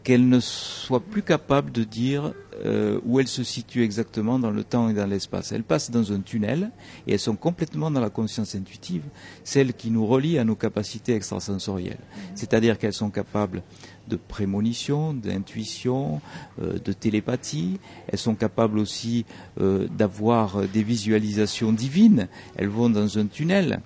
qu'elle 0.04 0.28
ne 0.28 0.40
soit 0.40 1.02
plus 1.02 1.22
capable 1.22 1.72
de 1.72 1.84
dire 1.84 2.34
euh, 2.66 3.00
où 3.06 3.20
elle 3.20 3.28
se 3.28 3.44
situe 3.44 3.84
exactement 3.84 4.40
dans 4.40 4.52
le 4.52 4.64
temps 4.64 4.90
et 4.90 4.94
dans 4.94 5.06
l'espace. 5.06 5.52
Elle 5.52 5.64
passe 5.64 5.92
dans 5.92 6.12
un 6.12 6.20
tunnel 6.20 6.72
et 7.08 7.14
elles 7.14 7.20
sont 7.20 7.36
complètement 7.36 7.92
dans 7.92 8.00
la 8.02 8.10
conscience 8.10 8.56
intuitive, 8.56 9.04
celle 9.44 9.74
qui 9.74 9.92
nous 9.92 10.06
relie 10.06 10.38
à 10.38 10.44
nos 10.44 10.56
capacités 10.56 11.14
extrasensorielles. 11.16 12.00
C'est-à-dire 12.36 12.78
qu'elles 12.78 12.94
sont 12.94 13.12
capables 13.12 13.62
de 14.10 14.16
prémonition, 14.16 15.14
d'intuition, 15.14 16.22
euh, 16.62 16.80
de 16.84 16.92
télépathie. 16.92 17.80
Elles 18.08 18.20
sont 18.20 18.36
capables 18.36 18.80
aussi 18.80 19.26
euh, 19.62 19.88
d'avoir 19.98 20.68
des 20.68 20.84
visualisations 20.84 21.72
divines. 21.72 22.28
Elles 22.58 22.68
vont 22.68 22.90
dans 22.90 23.18
un 23.18 23.28
tunnel. 23.28 23.82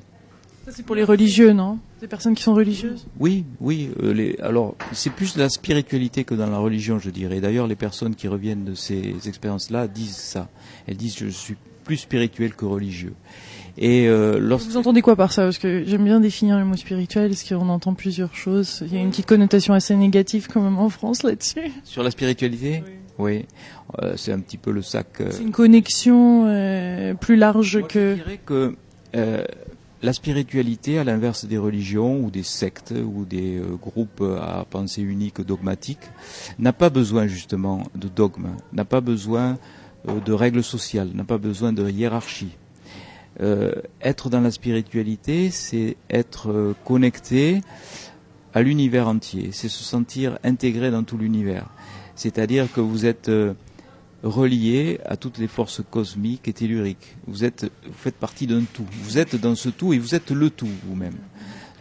Ça, 0.65 0.72
c'est 0.72 0.86
pour 0.86 0.96
les 0.96 1.03
religieux, 1.03 1.51
non? 1.51 1.77
Des 2.00 2.08
personnes 2.08 2.36
qui 2.36 2.44
sont 2.44 2.53
religieuses? 2.53 3.06
Oui, 3.20 3.44
oui. 3.60 3.89
Euh, 4.01 4.13
les, 4.13 4.38
alors, 4.42 4.75
c'est 4.94 5.10
plus 5.10 5.36
de 5.36 5.39
la 5.39 5.50
spiritualité 5.50 6.24
que 6.24 6.36
dans 6.36 6.50
la 6.50 6.58
religion, 6.58 7.00
je 7.00 7.10
dirais. 7.10 7.42
D'ailleurs, 7.42 7.68
les 7.68 7.75
personnes 7.75 8.15
qui 8.15 8.30
reviennent 8.30 8.63
de 8.63 8.74
ces 8.74 9.27
expériences-là 9.27 9.89
disent 9.89 10.15
ça. 10.15 10.48
Elles 10.88 10.96
disent 10.96 11.18
je 11.18 11.27
suis 11.27 11.56
plus 11.84 11.98
spirituel 11.98 12.53
que 12.56 12.63
religieux. 12.63 13.13
Et 13.77 14.08
euh, 14.08 14.38
lorsque... 14.39 14.68
Vous 14.70 14.77
entendez 14.77 15.01
quoi 15.01 15.15
par 15.15 15.32
ça? 15.32 15.44
Parce 15.44 15.58
que 15.58 15.84
j'aime 15.86 16.03
bien 16.03 16.20
définir 16.20 16.60
le 16.60 16.65
mot 16.65 16.75
spirituel, 16.75 17.30
parce 17.30 17.44
qu'on 17.44 17.70
entend 17.70 17.94
plusieurs 17.94 18.36
choses. 18.36 18.84
Il 18.86 18.94
y 18.94 18.98
a 18.98 19.01
une 19.01 19.10
petite 19.10 19.25
connotation 19.25 19.74
assez 19.74 19.96
négative 19.96 20.48
quand 20.51 20.62
même 20.62 20.77
en 20.77 20.89
France 20.89 21.24
là-dessus. 21.24 21.72
Sur 21.84 22.03
la 22.03 22.12
spiritualité? 22.12 22.84
Oui. 23.18 23.46
Euh, 24.01 24.13
c'est 24.15 24.32
un 24.32 24.39
petit 24.39 24.58
peu 24.58 24.72
le 24.72 24.82
sac... 24.82 25.22
Euh... 25.22 25.30
C'est 25.32 25.42
une 25.42 25.51
connexion 25.51 26.44
plus 27.20 27.36
large 27.36 27.77
Moi, 27.77 27.88
que... 27.88 28.15
Je 28.18 28.24
dirais 28.24 28.39
que 28.46 28.75
la 30.03 30.12
spiritualité, 30.12 31.00
à 31.00 31.03
l'inverse 31.06 31.46
des 31.46 31.58
religions 31.58 32.20
ou 32.20 32.30
des 32.30 32.44
sectes 32.44 32.94
ou 32.94 33.24
des 33.25 33.62
groupes 33.82 34.22
à 34.22 34.65
pensée 34.70 35.01
unique 35.01 35.42
dogmatique, 35.42 36.12
n'a 36.60 36.74
pas 36.74 36.89
besoin 36.89 37.25
justement 37.25 37.84
de 37.96 38.10
dogmes, 38.10 38.50
n'a 38.74 38.84
pas 38.86 39.00
besoin 39.00 39.58
de 40.06 40.34
règles 40.34 40.63
sociales, 40.63 41.10
n'a 41.13 41.24
pas 41.24 41.38
besoin 41.38 41.72
de 41.72 41.89
hiérarchie. 41.89 42.58
Euh, 43.42 43.74
être 44.02 44.30
dans 44.30 44.42
la 44.42 44.52
spiritualité, 44.52 45.50
c'est 45.50 45.98
être 46.10 46.75
connecté 46.86 47.62
à 48.54 48.62
l'univers 48.62 49.08
entier, 49.08 49.50
c'est 49.52 49.70
se 49.70 49.84
sentir 49.84 50.38
intégré 50.44 50.92
dans 50.92 51.04
tout 51.04 51.18
l'univers. 51.18 51.68
C'est-à-dire 52.16 52.72
que 52.72 52.82
vous 52.82 53.08
êtes 53.08 53.32
relié 54.24 55.00
à 55.06 55.18
toutes 55.18 55.38
les 55.38 55.48
forces 55.48 55.82
cosmiques 55.90 56.48
et 56.48 56.54
telluriques. 56.54 57.18
Vous 57.28 57.44
êtes, 57.44 57.63
vous 57.86 57.94
faites 57.94 58.16
partie 58.16 58.48
d'un 58.48 58.63
tout. 58.63 58.86
Vous 59.04 59.18
êtes 59.18 59.36
dans 59.36 59.56
ce 59.56 59.70
tout 59.70 59.94
et 59.94 60.00
vous 60.00 60.16
êtes 60.16 60.32
le 60.32 60.50
tout 60.50 60.70
vous-même. 60.86 61.18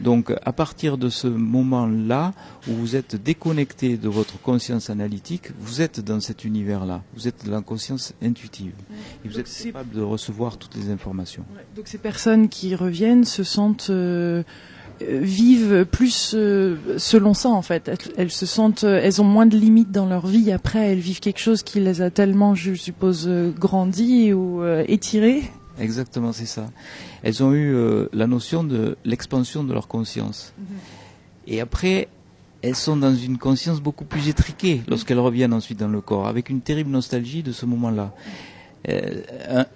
Donc, 0.00 0.32
à 0.44 0.52
partir 0.52 0.98
de 0.98 1.08
ce 1.08 1.26
moment-là 1.28 2.32
où 2.68 2.72
vous 2.72 2.96
êtes 2.96 3.16
déconnecté 3.16 3.96
de 3.96 4.08
votre 4.08 4.40
conscience 4.40 4.90
analytique, 4.90 5.50
vous 5.60 5.80
êtes 5.80 6.00
dans 6.00 6.20
cet 6.20 6.44
univers-là. 6.44 7.02
Vous 7.14 7.28
êtes 7.28 7.44
dans 7.46 7.52
la 7.52 7.60
conscience 7.60 8.12
intuitive. 8.22 8.72
Et 9.24 9.28
vous 9.28 9.38
êtes 9.38 9.62
capable 9.64 9.94
de 9.94 10.02
recevoir 10.02 10.56
toutes 10.56 10.76
les 10.76 10.90
informations. 10.90 11.44
Donc, 11.76 11.88
ces 11.88 11.98
personnes 11.98 12.48
qui 12.48 12.74
reviennent 12.74 13.24
se 13.24 13.44
sentent 13.44 13.90
euh, 13.90 14.42
euh, 15.02 15.18
vivent 15.20 15.84
plus 15.84 16.32
euh, 16.34 16.76
selon 16.98 17.34
ça 17.34 17.48
en 17.48 17.62
fait. 17.62 17.90
Elles, 18.16 18.30
se 18.30 18.46
sentent, 18.46 18.84
elles 18.84 19.20
ont 19.20 19.26
moins 19.26 19.46
de 19.46 19.56
limites 19.56 19.90
dans 19.90 20.06
leur 20.06 20.26
vie. 20.26 20.52
Après, 20.52 20.92
elles 20.92 20.98
vivent 20.98 21.20
quelque 21.20 21.40
chose 21.40 21.62
qui 21.62 21.80
les 21.80 22.02
a 22.02 22.10
tellement, 22.10 22.54
je 22.54 22.74
suppose, 22.74 23.28
grandi 23.56 24.32
ou 24.32 24.64
étiré. 24.86 25.42
Exactement, 25.78 26.32
c'est 26.32 26.46
ça. 26.46 26.70
Elles 27.22 27.42
ont 27.42 27.52
eu 27.52 27.74
la 28.12 28.26
notion 28.26 28.64
de 28.64 28.96
l'expansion 29.04 29.64
de 29.64 29.72
leur 29.72 29.88
conscience. 29.88 30.52
Mhm. 30.58 30.64
Et 31.48 31.60
après, 31.60 32.08
elles 32.62 32.76
sont 32.76 32.96
dans 32.96 33.14
une 33.14 33.38
conscience 33.38 33.80
beaucoup 33.80 34.04
plus 34.04 34.28
étriquée 34.28 34.82
lorsqu'elles 34.86 35.18
reviennent 35.18 35.52
ensuite 35.52 35.78
dans 35.78 35.88
le 35.88 36.00
corps, 36.00 36.28
avec 36.28 36.50
une 36.50 36.60
terrible 36.60 36.90
nostalgie 36.90 37.42
de 37.42 37.52
ce 37.52 37.66
moment-là. 37.66 38.12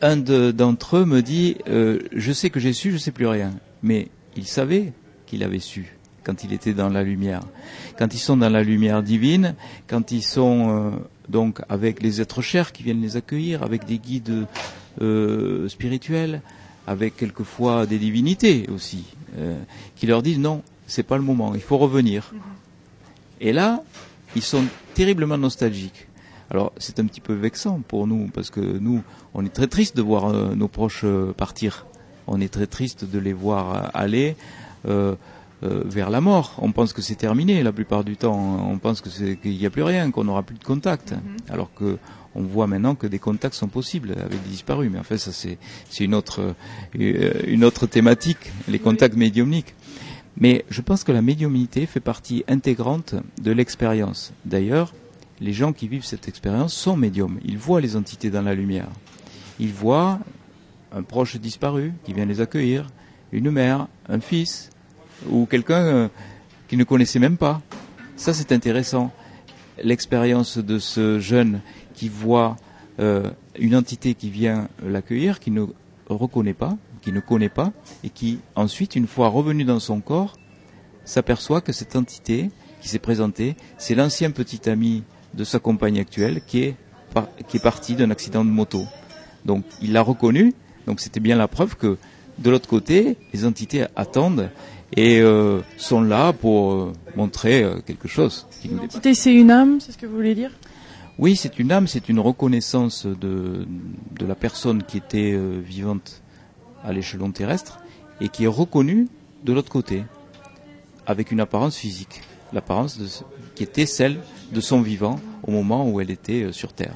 un, 0.03 0.17
d'entre 0.17 0.99
eux 0.99 1.05
me 1.05 1.23
dit, 1.23 1.57
je 1.67 2.33
sais 2.33 2.51
que 2.51 2.61
j'ai 2.61 2.73
su, 2.73 2.93
je 2.93 2.99
sais 2.99 3.13
plus 3.13 3.27
rien. 3.27 3.53
Mais 3.83 4.09
il 4.37 4.47
savait 4.47 4.93
qu'il 5.27 5.43
avait 5.43 5.59
su 5.59 5.97
quand 6.27 6.43
il 6.43 6.53
était 6.53 6.75
dans 6.75 6.89
la 6.89 7.05
lumière. 7.05 7.43
Quand 7.99 8.13
ils 8.13 8.19
sont 8.19 8.37
dans 8.37 8.49
la 8.49 8.65
lumière 8.65 9.03
divine, 9.05 9.55
quand 9.87 10.11
ils 10.11 10.25
sont 10.25 10.67
euh, 10.69 10.91
donc 11.29 11.61
avec 11.69 12.03
les 12.03 12.21
êtres 12.21 12.43
chers 12.43 12.73
qui 12.73 12.83
viennent 12.83 13.01
les 13.01 13.17
accueillir, 13.17 13.63
avec 13.63 13.85
des 13.85 13.99
guides 13.99 14.47
euh, 15.01 15.69
spirituels, 15.69 16.43
avec 16.87 17.17
quelquefois 17.17 17.87
des 17.87 17.99
divinités 17.99 18.67
aussi, 18.73 19.05
euh, 19.39 19.59
qui 19.97 20.07
leur 20.07 20.23
disent 20.23 20.39
non, 20.39 20.63
c'est 20.87 21.03
pas 21.03 21.17
le 21.17 21.23
moment, 21.23 21.55
il 21.55 21.61
faut 21.61 21.79
revenir. 21.79 22.33
Et 23.41 23.53
là, 23.53 23.83
ils 24.35 24.43
sont 24.43 24.65
terriblement 24.95 25.39
nostalgiques. 25.39 26.09
Alors 26.51 26.73
c'est 26.79 27.01
un 27.01 27.07
petit 27.07 27.21
peu 27.21 27.35
vexant 27.35 27.81
pour 27.87 28.07
nous 28.07 28.31
parce 28.33 28.51
que 28.51 28.61
nous, 28.61 29.03
on 29.35 29.45
est 29.45 29.53
très 29.53 29.67
triste 29.67 29.97
de 29.97 30.03
voir 30.03 30.33
nos 30.55 30.69
proches 30.69 31.05
partir 31.37 31.87
on 32.29 32.41
est 32.41 32.53
très 32.53 32.67
triste 32.67 33.05
de 33.05 33.19
les 33.19 33.33
voir 33.33 33.91
aller. 33.95 34.37
vers 35.63 36.11
la 36.11 36.21
mort. 36.21 36.55
On 36.63 36.71
pense 36.71 36.93
que 36.93 37.03
c'est 37.03 37.17
terminé 37.17 37.63
la 37.63 37.73
plupart 37.73 38.05
du 38.05 38.17
temps. 38.17 38.69
On 38.71 38.79
pense 38.79 39.01
que 39.01 39.09
qu'il 39.35 39.57
n'y 39.57 39.67
a 39.67 39.71
plus 39.71 39.83
rien, 39.83 40.11
qu'on 40.13 40.25
n'aura 40.25 40.43
plus 40.43 40.59
de 40.59 40.63
contact. 40.63 41.13
Mm-hmm. 41.13 41.53
Alors 41.53 41.71
que 41.75 41.99
on 42.37 42.43
voit 42.43 42.67
maintenant 42.67 42.95
que 42.95 43.07
des 43.07 43.19
contacts 43.19 43.55
sont 43.55 43.69
possibles 43.69 44.13
avec 44.13 44.43
des 44.43 44.51
disparus. 44.51 44.91
Mais 44.93 44.99
en 44.99 45.03
fait, 45.03 45.19
ça 45.19 45.33
c'est 45.33 45.59
une 46.05 46.15
autre 46.15 46.55
une 46.95 47.65
autre 47.65 47.87
thématique, 47.87 48.53
les 48.69 48.79
contacts 48.79 49.17
médiumniques. 49.17 49.75
Mais 50.39 50.65
je 50.69 50.83
pense 50.83 51.03
que 51.03 51.13
la 51.13 51.23
médiumnité 51.23 51.87
fait 51.87 52.01
partie 52.01 52.45
intégrante 52.47 53.15
de 53.41 53.53
l'expérience. 53.53 54.33
D'ailleurs, 54.45 54.93
les 55.41 55.53
gens 55.55 55.73
qui 55.73 55.89
vivent 55.89 56.05
cette 56.05 56.29
expérience 56.29 56.75
sont 56.75 56.97
médiums. 56.97 57.39
Ils 57.45 57.59
voient 57.59 57.81
les 57.81 57.97
entités 57.97 58.31
dans 58.31 58.43
la 58.43 58.55
lumière. 58.55 58.89
Ils 59.59 59.73
voient 59.73 60.19
un 60.93 61.03
proche 61.03 61.37
disparu 61.37 61.93
qui 62.05 62.13
vient 62.13 62.27
les 62.27 62.41
accueillir, 62.41 62.87
une 63.33 63.51
mère, 63.51 63.89
un 64.09 64.21
fils, 64.21 64.71
ou 65.29 65.47
quelqu'un 65.47 65.85
euh, 65.85 66.09
qu'ils 66.69 66.79
ne 66.79 66.85
connaissaient 66.85 67.19
même 67.19 67.37
pas. 67.39 67.63
Ça, 68.17 68.33
c'est 68.35 68.53
intéressant. 68.53 69.13
L'expérience 69.83 70.59
de 70.59 70.79
ce 70.79 71.19
jeune 71.21 71.61
qui 71.95 72.09
voit 72.09 72.57
euh, 72.99 73.31
une 73.59 73.77
entité 73.77 74.15
qui 74.15 74.31
vient 74.31 74.69
l'accueillir, 74.85 75.41
qui 75.41 75.51
ne 75.51 75.67
reconnaît 76.09 76.55
pas, 76.55 76.77
qui 77.03 77.13
ne 77.13 77.21
connaît 77.21 77.49
pas, 77.49 77.73
et 78.03 78.11
qui 78.11 78.39
ensuite, 78.55 78.97
une 78.97 79.07
fois 79.07 79.29
revenu 79.29 79.65
dans 79.65 79.81
son 79.81 80.01
corps, 80.01 80.35
s'aperçoit 81.05 81.61
que 81.61 81.73
cette 81.73 81.95
entité 81.95 82.51
qui 82.81 82.89
s'est 82.89 82.99
présentée, 82.99 83.57
c'est 83.79 83.95
l'ancien 83.95 84.31
petit 84.31 84.69
ami 84.69 85.05
de 85.35 85.45
sa 85.45 85.59
compagne 85.59 86.01
actuelle 86.01 86.41
qui 86.47 86.63
est, 86.63 86.77
qui 87.49 87.59
est 87.59 87.63
parti 87.63 87.95
d'un 87.95 88.11
accident 88.11 88.45
de 88.45 88.51
moto. 88.51 88.85
Donc 89.45 89.65
il 89.81 89.93
l'a 89.93 90.03
reconnu, 90.03 90.55
donc 90.87 91.01
c'était 91.01 91.21
bien 91.21 91.37
la 91.37 91.49
preuve 91.49 91.77
que 91.77 91.99
de 92.39 92.51
l'autre 92.51 92.69
côté, 92.69 93.17
les 93.33 93.47
entités 93.47 93.87
attendent 93.97 94.51
et 94.95 95.21
euh, 95.21 95.61
sont 95.77 96.01
là 96.01 96.33
pour 96.33 96.73
euh, 96.73 96.93
montrer 97.17 97.63
euh, 97.63 97.81
quelque 97.85 98.09
chose. 98.09 98.47
L'entité, 98.71 99.15
c'est 99.15 99.35
une 99.35 99.51
âme, 99.51 99.81
c'est 99.81 99.93
ce 99.93 99.99
que 99.99 100.07
vous 100.07 100.15
voulez 100.15 100.35
dire? 100.35 100.51
Oui, 101.19 101.35
c'est 101.35 101.59
une 101.59 101.73
âme, 101.73 101.87
c'est 101.87 102.09
une 102.09 102.21
reconnaissance 102.21 103.07
de, 103.07 103.67
de 104.19 104.27
la 104.27 104.35
personne 104.35 104.83
qui 104.83 104.99
était 104.99 105.35
vivante 105.65 106.21
à 106.85 106.93
l'échelon 106.93 107.31
terrestre 107.33 107.79
et 108.21 108.29
qui 108.29 108.45
est 108.45 108.49
reconnue 108.49 109.09
de 109.43 109.53
l'autre 109.55 109.71
côté, 109.71 110.05
avec 111.07 111.31
une 111.31 111.41
apparence 111.41 111.77
physique, 111.77 112.21
l'apparence 112.53 113.25
qui 113.55 113.63
était 113.63 113.87
celle 113.87 114.19
de 114.53 114.61
son 114.61 114.83
vivant 114.83 115.19
au 115.43 115.53
moment 115.53 115.89
où 115.89 116.03
elle 116.03 116.11
était 116.11 116.53
sur 116.53 116.75
Terre, 116.75 116.93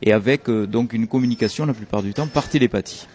et 0.00 0.14
avec 0.14 0.48
donc 0.48 0.94
une 0.94 1.06
communication 1.06 1.66
la 1.66 1.74
plupart 1.74 2.02
du 2.02 2.14
temps 2.14 2.28
par 2.28 2.48
télépathie. 2.48 3.06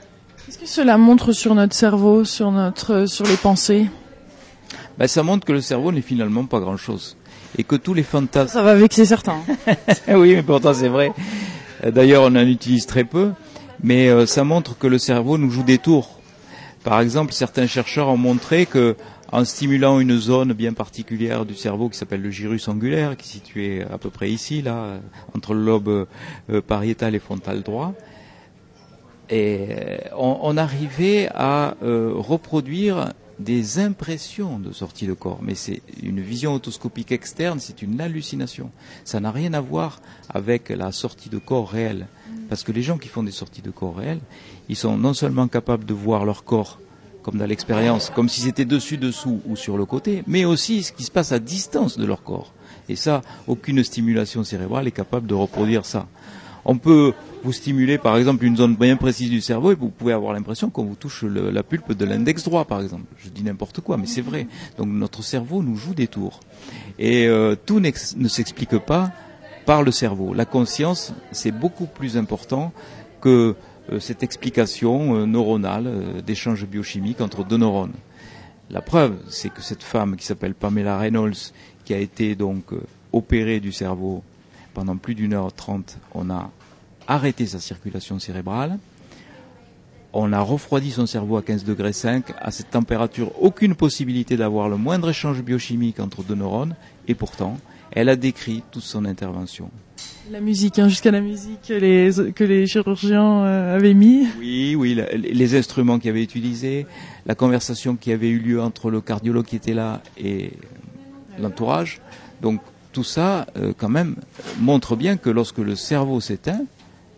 Qu'est-ce 0.46 0.60
que 0.60 0.68
cela 0.68 1.00
montre 1.00 1.32
sur 1.32 1.56
notre 1.56 1.74
cerveau, 1.74 2.24
sur 2.24 2.52
notre, 2.52 3.08
sur 3.08 3.26
les 3.26 3.38
pensées? 3.38 3.88
Ben, 4.98 5.08
ça 5.08 5.24
montre 5.24 5.46
que 5.46 5.54
le 5.54 5.62
cerveau 5.62 5.92
n'est 5.92 6.02
finalement 6.02 6.46
pas 6.46 6.60
grand-chose 6.60 7.18
et 7.58 7.64
que 7.64 7.76
tous 7.76 7.94
les 7.94 8.04
fantasmes. 8.04 8.54
Ça 8.54 8.64
va 8.64 8.76
vexer 8.76 9.06
certains. 9.06 9.40
oui, 10.08 10.36
mais 10.36 10.44
pourtant 10.44 10.74
c'est 10.74 10.90
vrai. 10.90 11.12
D'ailleurs, 11.86 12.24
on 12.24 12.36
en 12.36 12.48
utilise 12.48 12.86
très 12.86 13.04
peu 13.04 13.32
mais 13.84 14.10
euh, 14.10 14.26
ça 14.26 14.44
montre 14.44 14.78
que 14.78 14.88
le 14.88 14.98
cerveau 14.98 15.38
nous 15.38 15.50
joue 15.50 15.64
des 15.64 15.78
tours. 15.78 16.20
Par 16.84 17.00
exemple, 17.02 17.34
certains 17.34 17.68
chercheurs 17.68 18.10
ont 18.10 18.18
montré 18.18 18.66
que 18.66 18.96
en 19.32 19.44
stimulant 19.44 20.00
une 20.00 20.18
zone 20.18 20.54
bien 20.54 20.74
particulière 20.74 21.46
du 21.46 21.56
cerveau 21.56 21.90
qui 21.90 21.98
s'appelle 21.98 22.22
le 22.22 22.30
gyrus 22.30 22.68
angulaire, 22.68 23.18
qui 23.18 23.28
est 23.28 23.32
situé 23.32 23.82
à 23.82 23.98
peu 23.98 24.10
près 24.10 24.30
ici, 24.30 24.62
là, 24.62 25.00
entre 25.36 25.54
le 25.56 25.64
lobe 25.64 26.08
euh, 26.50 26.62
pariétal 26.62 27.16
et 27.16 27.20
frontal 27.20 27.64
droit, 27.64 27.94
et 29.30 29.68
euh, 29.72 29.98
on, 30.16 30.56
arrivait 30.56 31.28
à 31.34 31.74
reproduire 31.82 33.14
des 33.40 33.80
impressions 33.80 34.60
de 34.60 34.72
sortie 34.72 35.08
de 35.08 35.14
corps, 35.14 35.40
mais 35.42 35.56
c'est 35.56 35.82
une 36.02 36.22
vision 36.22 36.54
autoscopique 36.54 37.12
externe, 37.12 37.60
c'est 37.60 37.82
une 37.82 38.00
hallucination. 38.00 38.72
Ça 39.04 39.20
n'a 39.20 39.32
rien 39.32 39.54
à 39.54 39.62
voir 39.62 40.02
avec 40.30 40.70
la 40.70 40.92
sortie 40.92 41.30
de 41.30 41.38
corps 41.38 41.70
réelle. 41.70 42.08
Parce 42.50 42.64
que 42.64 42.72
les 42.72 42.82
gens 42.82 42.98
qui 42.98 43.10
font 43.10 43.24
des 43.24 43.32
sorties 43.32 43.62
de 43.62 43.72
corps 43.72 43.98
réelles, 43.98 44.22
ils 44.70 44.76
sont 44.76 44.98
non 44.98 45.14
seulement 45.14 45.48
capables 45.48 45.86
de 45.86 45.94
voir 45.94 46.26
leur 46.26 46.44
corps 46.44 46.80
comme 47.26 47.40
dans 47.40 47.48
l'expérience, 47.48 48.12
comme 48.12 48.30
si 48.30 48.42
c'était 48.42 48.66
dessus, 48.66 48.98
dessous 48.98 49.42
ou 49.48 49.56
sur 49.56 49.78
le 49.78 49.86
côté, 49.86 50.22
mais 50.28 50.46
aussi 50.46 50.84
ce 50.84 50.92
qui 50.92 51.04
se 51.04 51.10
passe 51.10 51.32
à 51.32 51.40
distance 51.40 51.98
de 51.98 52.06
leur 52.06 52.22
corps. 52.22 52.54
Et 52.88 52.96
ça, 52.96 53.24
aucune 53.48 53.84
stimulation 53.84 54.44
cérébrale 54.44 54.86
est 54.86 54.92
capable 54.92 55.26
de 55.26 55.34
reproduire 55.34 55.88
ça. 55.88 56.06
On 56.66 56.78
peut 56.78 57.14
vous 57.46 57.54
stimuler 57.54 57.98
par 57.98 58.18
exemple 58.18 58.44
une 58.44 58.58
zone 58.58 58.76
bien 58.76 58.98
précise 58.98 59.30
du 59.30 59.40
cerveau 59.40 59.72
et 59.72 59.76
vous 59.76 59.90
pouvez 59.90 60.14
avoir 60.14 60.34
l'impression 60.34 60.70
qu'on 60.70 60.84
vous 60.84 60.96
touche 60.96 61.24
la 61.24 61.64
pulpe 61.64 61.94
de 61.94 62.04
l'index 62.04 62.44
droit 62.44 62.66
par 62.66 62.82
exemple. 62.82 63.06
Je 63.18 63.30
dis 63.30 63.44
n'importe 63.44 63.82
quoi, 63.82 63.98
mais 63.98 64.08
c'est 64.08 64.22
vrai. 64.22 64.48
Donc 64.78 64.88
notre 64.88 65.24
cerveau 65.24 65.62
nous 65.62 65.76
joue 65.76 65.94
des 65.94 66.08
tours. 66.08 66.40
Et 66.98 67.28
euh, 67.28 67.56
tout 67.56 67.80
ne 67.80 68.28
s'explique 68.28 68.78
pas 68.80 69.12
par 69.66 69.84
le 69.84 69.92
cerveau. 69.92 70.34
La 70.34 70.46
conscience, 70.46 71.14
c'est 71.32 71.52
beaucoup 71.52 71.86
plus 71.86 72.18
important 72.18 72.74
que 73.22 73.56
euh, 73.92 74.00
cette 74.00 74.24
explication 74.24 75.16
euh, 75.16 75.26
neuronale 75.26 75.88
euh, 75.88 76.22
d'échange 76.22 76.66
biochimique 76.66 77.22
entre 77.22 77.44
deux 77.44 77.58
neurones. 77.58 77.94
La 78.72 78.82
preuve, 78.82 79.16
c'est 79.30 79.50
que 79.50 79.62
cette 79.62 79.84
femme 79.84 80.16
qui 80.16 80.26
s'appelle 80.26 80.56
Pamela 80.56 80.98
Reynolds, 80.98 81.52
qui 81.84 81.94
a 81.94 82.00
été 82.00 82.36
donc 82.36 82.74
opérée 83.14 83.60
du 83.60 83.72
cerveau 83.72 84.24
pendant 84.74 84.98
plus 84.98 85.14
d'une 85.14 85.34
heure 85.34 85.54
trente, 85.54 86.00
on 86.16 86.32
a 86.32 86.50
arrêté 87.08 87.46
sa 87.46 87.60
circulation 87.60 88.20
cérébrale, 88.20 88.78
on 90.14 90.32
a 90.32 90.40
refroidi 90.40 90.92
son 90.92 91.06
cerveau 91.06 91.36
à 91.36 91.44
15 91.44 91.66
degrés 91.66 91.92
5, 91.92 92.34
à 92.40 92.50
cette 92.52 92.70
température, 92.70 93.32
aucune 93.42 93.76
possibilité 93.76 94.38
d'avoir 94.38 94.70
le 94.70 94.78
moindre 94.78 95.10
échange 95.10 95.42
biochimique 95.44 96.00
entre 96.00 96.24
deux 96.24 96.36
neurones, 96.36 96.76
et 97.08 97.16
pourtant, 97.16 97.60
elle 97.92 98.08
a 98.08 98.16
décrit 98.16 98.64
toute 98.72 98.84
son 98.84 99.04
intervention. 99.04 99.70
La 100.32 100.40
musique, 100.40 100.80
hein, 100.80 100.88
jusqu'à 100.88 101.12
la 101.12 101.22
musique 101.22 101.64
que 101.68 101.74
les, 101.74 102.34
que 102.34 102.44
les 102.44 102.66
chirurgiens 102.66 103.44
euh, 103.44 103.76
avaient 103.76 103.94
mis. 103.94 104.26
Oui, 104.40 104.76
oui, 104.76 105.00
les 105.14 105.56
instruments 105.56 106.00
qui 106.00 106.10
avaient 106.10 106.24
utilisés, 106.24 106.88
la 107.26 107.36
conversation 107.36 107.96
qui 107.96 108.12
avait 108.12 108.30
eu 108.30 108.40
lieu 108.40 108.62
entre 108.62 108.90
le 108.90 109.02
cardiologue 109.02 109.46
qui 109.46 109.56
était 109.56 109.74
là 109.74 110.02
et 110.18 110.54
l'entourage. 111.40 112.02
Donc 112.42 112.62
tout 112.92 113.04
ça, 113.04 113.46
euh, 113.58 113.74
quand 113.78 113.90
même, 113.90 114.16
montre 114.60 114.96
bien 114.96 115.18
que 115.18 115.30
lorsque 115.30 115.60
le 115.60 115.76
cerveau 115.76 116.20
s'éteint, 116.22 116.62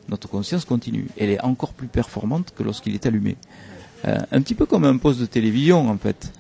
notre 0.10 0.28
conscience 0.28 0.66
continue. 0.66 1.08
Elle 1.18 1.30
est 1.30 1.42
encore 1.42 1.74
plus 1.74 1.88
performante 1.88 2.54
que 2.56 2.64
lorsqu'il 2.64 2.94
est 2.94 3.06
allumé. 3.06 3.38
Euh, 4.06 4.18
un 4.32 4.42
petit 4.42 4.56
peu 4.56 4.66
comme 4.66 4.86
un 4.86 4.98
poste 4.98 5.20
de 5.20 5.26
télévision, 5.26 5.90
en 5.90 5.98
fait. 5.98 6.32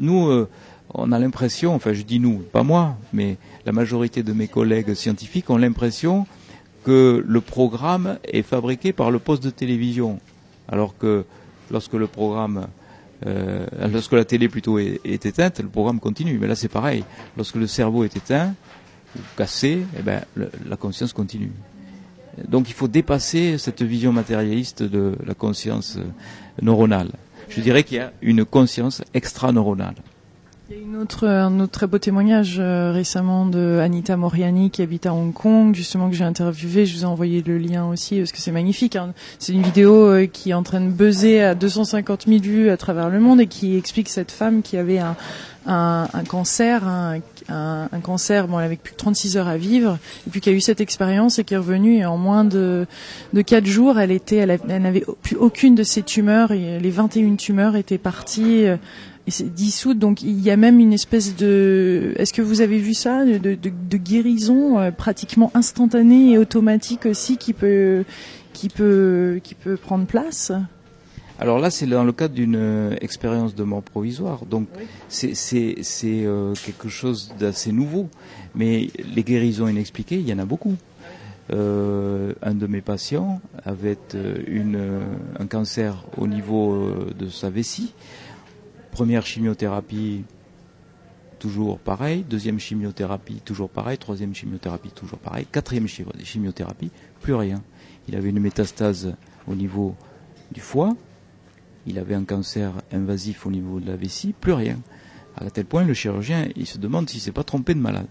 nous, 0.00 0.46
on 0.94 1.12
a 1.12 1.18
l'impression, 1.18 1.74
enfin 1.74 1.92
je 1.92 2.02
dis 2.02 2.20
nous, 2.20 2.38
pas 2.38 2.62
moi, 2.62 2.96
mais 3.12 3.36
la 3.64 3.72
majorité 3.72 4.22
de 4.22 4.32
mes 4.32 4.48
collègues 4.48 4.94
scientifiques 4.94 5.50
ont 5.50 5.56
l'impression 5.56 6.26
que 6.84 7.22
le 7.26 7.40
programme 7.40 8.18
est 8.24 8.42
fabriqué 8.42 8.92
par 8.92 9.10
le 9.10 9.18
poste 9.18 9.42
de 9.42 9.50
télévision, 9.50 10.20
alors 10.68 10.96
que 10.96 11.24
lorsque 11.70 11.94
le 11.94 12.06
programme, 12.06 12.68
euh, 13.26 13.66
lorsque 13.92 14.12
la 14.12 14.24
télé 14.24 14.48
plutôt 14.48 14.78
est, 14.78 15.04
éteinte, 15.04 15.58
le 15.60 15.68
programme 15.68 15.98
continue. 15.98 16.38
Mais 16.38 16.46
là 16.46 16.54
c'est 16.54 16.68
pareil, 16.68 17.04
lorsque 17.36 17.56
le 17.56 17.66
cerveau 17.66 18.04
est 18.04 18.16
éteint 18.16 18.54
ou 19.16 19.20
cassé, 19.36 19.84
eh 19.98 20.02
ben, 20.02 20.22
la 20.36 20.76
conscience 20.76 21.12
continue. 21.12 21.52
Donc 22.48 22.68
il 22.68 22.74
faut 22.74 22.88
dépasser 22.88 23.58
cette 23.58 23.82
vision 23.82 24.12
matérialiste 24.12 24.82
de 24.82 25.16
la 25.24 25.34
conscience 25.34 25.98
neuronale. 26.60 27.10
Je 27.48 27.60
dirais 27.60 27.84
qu'il 27.84 27.98
y 27.98 28.00
a 28.00 28.12
une 28.22 28.44
conscience 28.44 29.02
extra-neuronale. 29.14 29.94
Il 30.68 30.76
y 30.76 30.80
a 30.80 30.82
une 30.82 30.96
autre, 30.96 31.28
un 31.28 31.60
autre 31.60 31.70
très 31.70 31.86
beau 31.86 31.98
témoignage 31.98 32.56
euh, 32.58 32.90
récemment 32.90 33.46
de 33.46 33.78
Anita 33.80 34.16
Moriani 34.16 34.70
qui 34.70 34.82
habite 34.82 35.06
à 35.06 35.14
Hong 35.14 35.32
Kong, 35.32 35.76
justement 35.76 36.10
que 36.10 36.16
j'ai 36.16 36.24
interviewé. 36.24 36.86
Je 36.86 36.96
vous 36.96 37.02
ai 37.04 37.06
envoyé 37.06 37.40
le 37.46 37.56
lien 37.56 37.86
aussi 37.86 38.18
parce 38.18 38.32
que 38.32 38.38
c'est 38.38 38.50
magnifique. 38.50 38.96
Hein. 38.96 39.14
C'est 39.38 39.52
une 39.52 39.62
vidéo 39.62 39.94
euh, 39.94 40.26
qui 40.26 40.50
est 40.50 40.54
en 40.54 40.64
train 40.64 40.80
de 40.80 40.88
buzzer 40.88 41.40
à 41.40 41.54
250 41.54 42.24
000 42.26 42.40
vues 42.40 42.70
à 42.70 42.76
travers 42.76 43.10
le 43.10 43.20
monde 43.20 43.40
et 43.40 43.46
qui 43.46 43.76
explique 43.76 44.08
cette 44.08 44.32
femme 44.32 44.62
qui 44.62 44.76
avait 44.76 44.98
un, 44.98 45.14
un, 45.66 46.08
un 46.12 46.24
cancer, 46.24 46.86
un, 46.88 47.20
un, 47.48 48.00
cancer, 48.02 48.48
bon, 48.48 48.58
elle 48.58 48.66
avait 48.66 48.76
plus 48.76 48.92
que 48.92 48.98
36 48.98 49.36
heures 49.36 49.48
à 49.48 49.56
vivre, 49.56 49.98
et 50.26 50.30
puis 50.30 50.40
qui 50.40 50.48
a 50.48 50.52
eu 50.52 50.60
cette 50.60 50.80
expérience 50.80 51.38
et 51.38 51.44
qui 51.44 51.54
est 51.54 51.58
revenue 51.58 51.98
et 51.98 52.06
en 52.06 52.16
moins 52.16 52.42
de, 52.44 52.86
de 53.32 53.42
4 53.42 53.66
jours, 53.66 54.00
elle 54.00 54.10
était, 54.10 54.36
elle, 54.36 54.58
n'avait 54.66 55.04
plus 55.22 55.36
aucune 55.36 55.76
de 55.76 55.84
ses 55.84 56.02
tumeurs 56.02 56.50
et 56.50 56.80
les 56.80 56.90
21 56.90 57.36
tumeurs 57.36 57.76
étaient 57.76 57.98
parties. 57.98 58.66
Euh, 58.66 58.76
dissoute. 59.26 59.98
Donc 59.98 60.22
il 60.22 60.40
y 60.40 60.50
a 60.50 60.56
même 60.56 60.78
une 60.80 60.92
espèce 60.92 61.36
de. 61.36 62.14
Est-ce 62.16 62.32
que 62.32 62.42
vous 62.42 62.60
avez 62.60 62.78
vu 62.78 62.94
ça 62.94 63.24
de, 63.24 63.38
de, 63.38 63.56
de 63.56 63.96
guérison 63.96 64.78
euh, 64.78 64.90
pratiquement 64.90 65.50
instantanée 65.54 66.32
et 66.32 66.38
automatique 66.38 67.06
aussi 67.06 67.36
qui 67.36 67.52
peut 67.52 68.04
qui 68.52 68.68
peut 68.68 69.40
qui 69.42 69.54
peut 69.54 69.76
prendre 69.76 70.06
place? 70.06 70.52
Alors 71.38 71.58
là, 71.58 71.70
c'est 71.70 71.86
dans 71.86 72.02
le 72.02 72.12
cadre 72.12 72.34
d'une 72.34 72.56
euh, 72.56 72.96
expérience 73.02 73.54
de 73.54 73.62
mort 73.62 73.82
provisoire, 73.82 74.46
donc 74.46 74.68
c'est 75.08 75.34
euh, 76.04 76.54
quelque 76.64 76.88
chose 76.88 77.34
d'assez 77.38 77.72
nouveau. 77.72 78.08
Mais 78.54 78.88
les 79.14 79.22
guérisons 79.22 79.68
inexpliquées, 79.68 80.16
il 80.16 80.26
y 80.26 80.32
en 80.32 80.38
a 80.38 80.46
beaucoup. 80.46 80.76
euh, 81.52 82.32
un 82.42 82.54
de 82.54 82.66
mes 82.66 82.80
patients 82.80 83.40
avait 83.64 83.98
une, 84.46 85.00
un 85.38 85.46
cancer 85.46 86.04
au 86.16 86.26
niveau 86.26 86.90
de 87.18 87.28
sa 87.28 87.50
vessie. 87.50 87.92
Première 88.96 89.26
chimiothérapie, 89.26 90.24
toujours 91.38 91.78
pareil. 91.78 92.24
Deuxième 92.30 92.58
chimiothérapie, 92.58 93.42
toujours 93.44 93.68
pareil. 93.68 93.98
Troisième 93.98 94.34
chimiothérapie, 94.34 94.88
toujours 94.88 95.18
pareil. 95.18 95.44
Quatrième 95.52 95.86
chimiothérapie, 95.86 96.90
plus 97.20 97.34
rien. 97.34 97.62
Il 98.08 98.16
avait 98.16 98.30
une 98.30 98.40
métastase 98.40 99.14
au 99.46 99.54
niveau 99.54 99.94
du 100.50 100.62
foie. 100.62 100.96
Il 101.86 101.98
avait 101.98 102.14
un 102.14 102.24
cancer 102.24 102.72
invasif 102.90 103.44
au 103.44 103.50
niveau 103.50 103.80
de 103.80 103.86
la 103.86 103.96
vessie, 103.96 104.32
plus 104.32 104.54
rien. 104.54 104.78
À 105.36 105.50
tel 105.50 105.66
point, 105.66 105.84
le 105.84 105.92
chirurgien, 105.92 106.48
il 106.56 106.66
se 106.66 106.78
demande 106.78 107.10
s'il 107.10 107.20
s'est 107.20 107.32
pas 107.32 107.44
trompé 107.44 107.74
de 107.74 107.80
malade. 107.80 108.08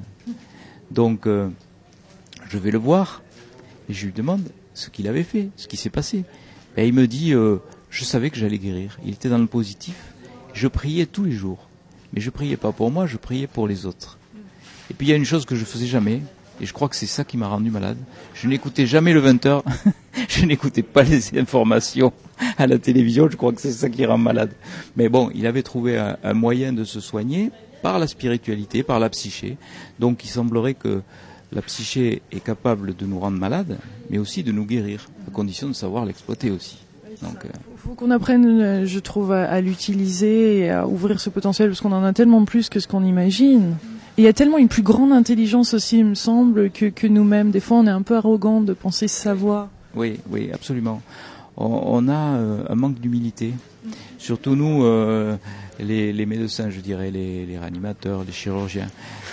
Donc, 0.91 1.25
euh, 1.25 1.49
je 2.47 2.59
vais 2.59 2.69
le 2.69 2.77
voir 2.77 3.23
et 3.89 3.93
je 3.95 4.05
lui 4.05 4.13
demande 4.13 4.43
ce 4.75 4.91
qu'il 4.91 5.07
avait 5.07 5.23
fait, 5.23 5.49
ce 5.55 5.67
qui 5.67 5.77
s'est 5.77 5.89
passé. 5.89 6.25
Et 6.77 6.87
il 6.87 6.93
me 6.93 7.07
dit, 7.07 7.33
euh, 7.33 7.57
je 7.89 8.03
savais 8.03 8.29
que 8.29 8.37
j'allais 8.37 8.59
guérir. 8.59 8.99
Il 9.03 9.13
était 9.13 9.29
dans 9.29 9.39
le 9.39 9.47
positif. 9.47 10.11
Je 10.55 10.67
priais 10.67 11.05
tous 11.05 11.25
les 11.25 11.33
jours. 11.33 11.59
Mais 12.13 12.21
je 12.21 12.29
priais 12.29 12.55
pas 12.55 12.71
pour 12.71 12.89
moi, 12.89 13.05
je 13.05 13.17
priais 13.17 13.45
pour 13.45 13.67
les 13.67 13.85
autres. 13.85 14.17
Et 14.89 14.93
puis 14.93 15.07
il 15.07 15.09
y 15.09 15.13
a 15.13 15.17
une 15.17 15.25
chose 15.25 15.45
que 15.45 15.55
je 15.55 15.65
faisais 15.65 15.85
jamais, 15.85 16.21
et 16.61 16.65
je 16.65 16.71
crois 16.71 16.87
que 16.87 16.95
c'est 16.95 17.05
ça 17.07 17.25
qui 17.25 17.35
m'a 17.35 17.47
rendu 17.47 17.69
malade. 17.69 17.97
Je 18.33 18.47
n'écoutais 18.47 18.85
jamais 18.85 19.11
le 19.11 19.21
20h. 19.21 19.63
je 20.29 20.45
n'écoutais 20.45 20.83
pas 20.83 21.03
les 21.03 21.37
informations 21.37 22.13
à 22.57 22.67
la 22.67 22.79
télévision. 22.79 23.29
Je 23.29 23.35
crois 23.35 23.51
que 23.51 23.59
c'est 23.59 23.73
ça 23.73 23.89
qui 23.89 24.05
rend 24.05 24.17
malade. 24.17 24.53
Mais 24.95 25.09
bon, 25.09 25.29
il 25.35 25.45
avait 25.45 25.63
trouvé 25.63 25.97
un, 25.97 26.17
un, 26.23 26.33
moyen 26.33 26.71
de 26.71 26.85
se 26.85 27.01
soigner 27.01 27.51
par 27.81 27.99
la 27.99 28.07
spiritualité, 28.07 28.83
par 28.83 28.99
la 28.99 29.09
psyché. 29.09 29.57
Donc 29.99 30.23
il 30.23 30.29
semblerait 30.29 30.75
que 30.75 31.01
la 31.51 31.61
psyché 31.63 32.21
est 32.31 32.43
capable 32.43 32.95
de 32.95 33.05
nous 33.05 33.19
rendre 33.19 33.37
malades, 33.37 33.77
mais 34.09 34.19
aussi 34.19 34.41
de 34.41 34.53
nous 34.53 34.65
guérir, 34.65 35.09
à 35.27 35.31
condition 35.31 35.67
de 35.67 35.73
savoir 35.73 36.05
l'exploiter 36.05 36.49
aussi. 36.49 36.84
Donc, 37.21 37.38
il 37.43 37.47
euh, 37.47 37.78
faut 37.78 37.93
qu'on 37.93 38.12
apprenne, 38.12 38.86
je 38.86 38.99
trouve, 38.99 39.32
à, 39.32 39.45
à 39.45 39.62
l'utiliser 39.62 40.60
et 40.60 40.69
à 40.71 40.88
ouvrir 40.88 41.19
ce 41.19 41.30
potentiel, 41.30 41.69
parce 41.69 41.82
qu'on 41.82 41.91
en 41.91 42.04
a 42.04 42.13
tellement 42.13 42.45
plus 42.45 42.69
que 42.69 42.80
ce 42.80 42.88
qu'on 42.88 43.04
imagine. 43.04 43.78
Et 44.17 44.21
il 44.21 44.25
y 44.25 44.30
a 44.30 44.34
tellement 44.34 44.58
une 44.58 44.69
plus 44.69 44.82
grande 44.84 45.12
intelligence 45.12 45.73
aussi, 45.73 45.99
il 45.99 46.06
me 46.06 46.15
semble, 46.15 46.69
que, 46.71 46.86
que 46.86 47.06
nous-mêmes. 47.08 47.51
Des 47.51 47.60
fois, 47.60 47.78
on 47.78 47.88
est 47.88 47.91
un 47.91 48.01
peu 48.01 48.15
arrogant 48.15 48.62
de 48.62 48.73
penser 48.73 49.08
savoir. 49.08 49.69
Oui, 49.93 50.19
oui, 50.30 50.49
absolument. 50.54 51.01
On, 51.58 51.65
on 51.86 52.08
a 52.08 52.38
euh, 52.38 52.63
un 52.69 52.75
manque 52.75 52.99
d'humilité. 52.99 53.54
Surtout 54.17 54.56
nous, 54.56 54.84
euh, 54.84 55.36
les, 55.80 56.13
les, 56.13 56.25
médecins, 56.25 56.69
je 56.69 56.80
dirais, 56.80 57.12
les, 57.12 57.45
les 57.45 57.58
réanimateurs, 57.58 58.23
les 58.25 58.32
chirurgiens. 58.32 58.88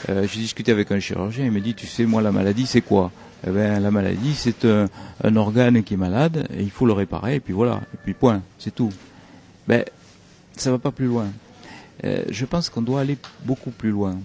Euh, 0.08 0.26
J'ai 0.30 0.40
discuté 0.40 0.72
avec 0.72 0.90
un 0.92 0.98
chirurgien, 0.98 1.44
il 1.44 1.52
me 1.52 1.60
dit, 1.60 1.74
tu 1.74 1.86
sais, 1.86 2.04
moi, 2.04 2.20
la 2.20 2.32
maladie, 2.32 2.66
c'est 2.66 2.80
quoi? 2.82 3.10
Eh 3.46 3.50
ben, 3.50 3.80
La 3.80 3.90
maladie, 3.90 4.34
c'est 4.34 4.64
un, 4.64 5.36
organe 5.36 5.82
qui 5.82 5.94
est 5.94 5.98
malade, 5.98 6.48
et 6.56 6.62
il 6.62 6.70
faut 6.70 6.86
le 6.86 6.92
réparer, 6.92 7.36
et 7.36 7.40
puis 7.40 7.52
voilà, 7.52 7.80
et 7.94 7.98
puis 8.02 8.14
point, 8.14 8.42
c'est 8.58 8.74
tout. 8.74 8.90
Ben, 9.66 9.84
ça 10.56 10.70
va 10.70 10.78
pas 10.78 10.90
plus 10.90 11.06
loin. 11.06 11.26
Euh, 12.04 12.22
je 12.30 12.44
pense 12.44 12.68
qu'on 12.68 12.82
doit 12.82 13.00
aller 13.00 13.16
beaucoup 13.44 13.70
plus 13.70 13.90
loin 13.90 14.16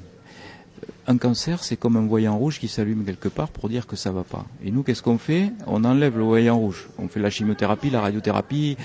un 1.07 1.17
cancer, 1.17 1.63
c'est 1.63 1.77
comme 1.77 1.95
un 1.95 2.05
voyant 2.05 2.37
rouge 2.37 2.59
qui 2.59 2.67
s'allume 2.67 3.05
quelque 3.05 3.29
part 3.29 3.49
pour 3.49 3.69
dire 3.69 3.87
que 3.87 3.95
ça 3.95 4.11
va 4.11 4.23
pas. 4.23 4.45
Et 4.63 4.71
nous, 4.71 4.83
qu'est-ce 4.83 5.01
qu'on 5.01 5.17
fait? 5.17 5.53
On 5.65 5.85
enlève 5.85 6.17
le 6.17 6.23
voyant 6.23 6.57
rouge. 6.57 6.89
On 6.97 7.07
fait 7.07 7.21
la 7.21 7.29
chimiothérapie, 7.29 7.89
la 7.89 8.01
radiothérapie, 8.01 8.77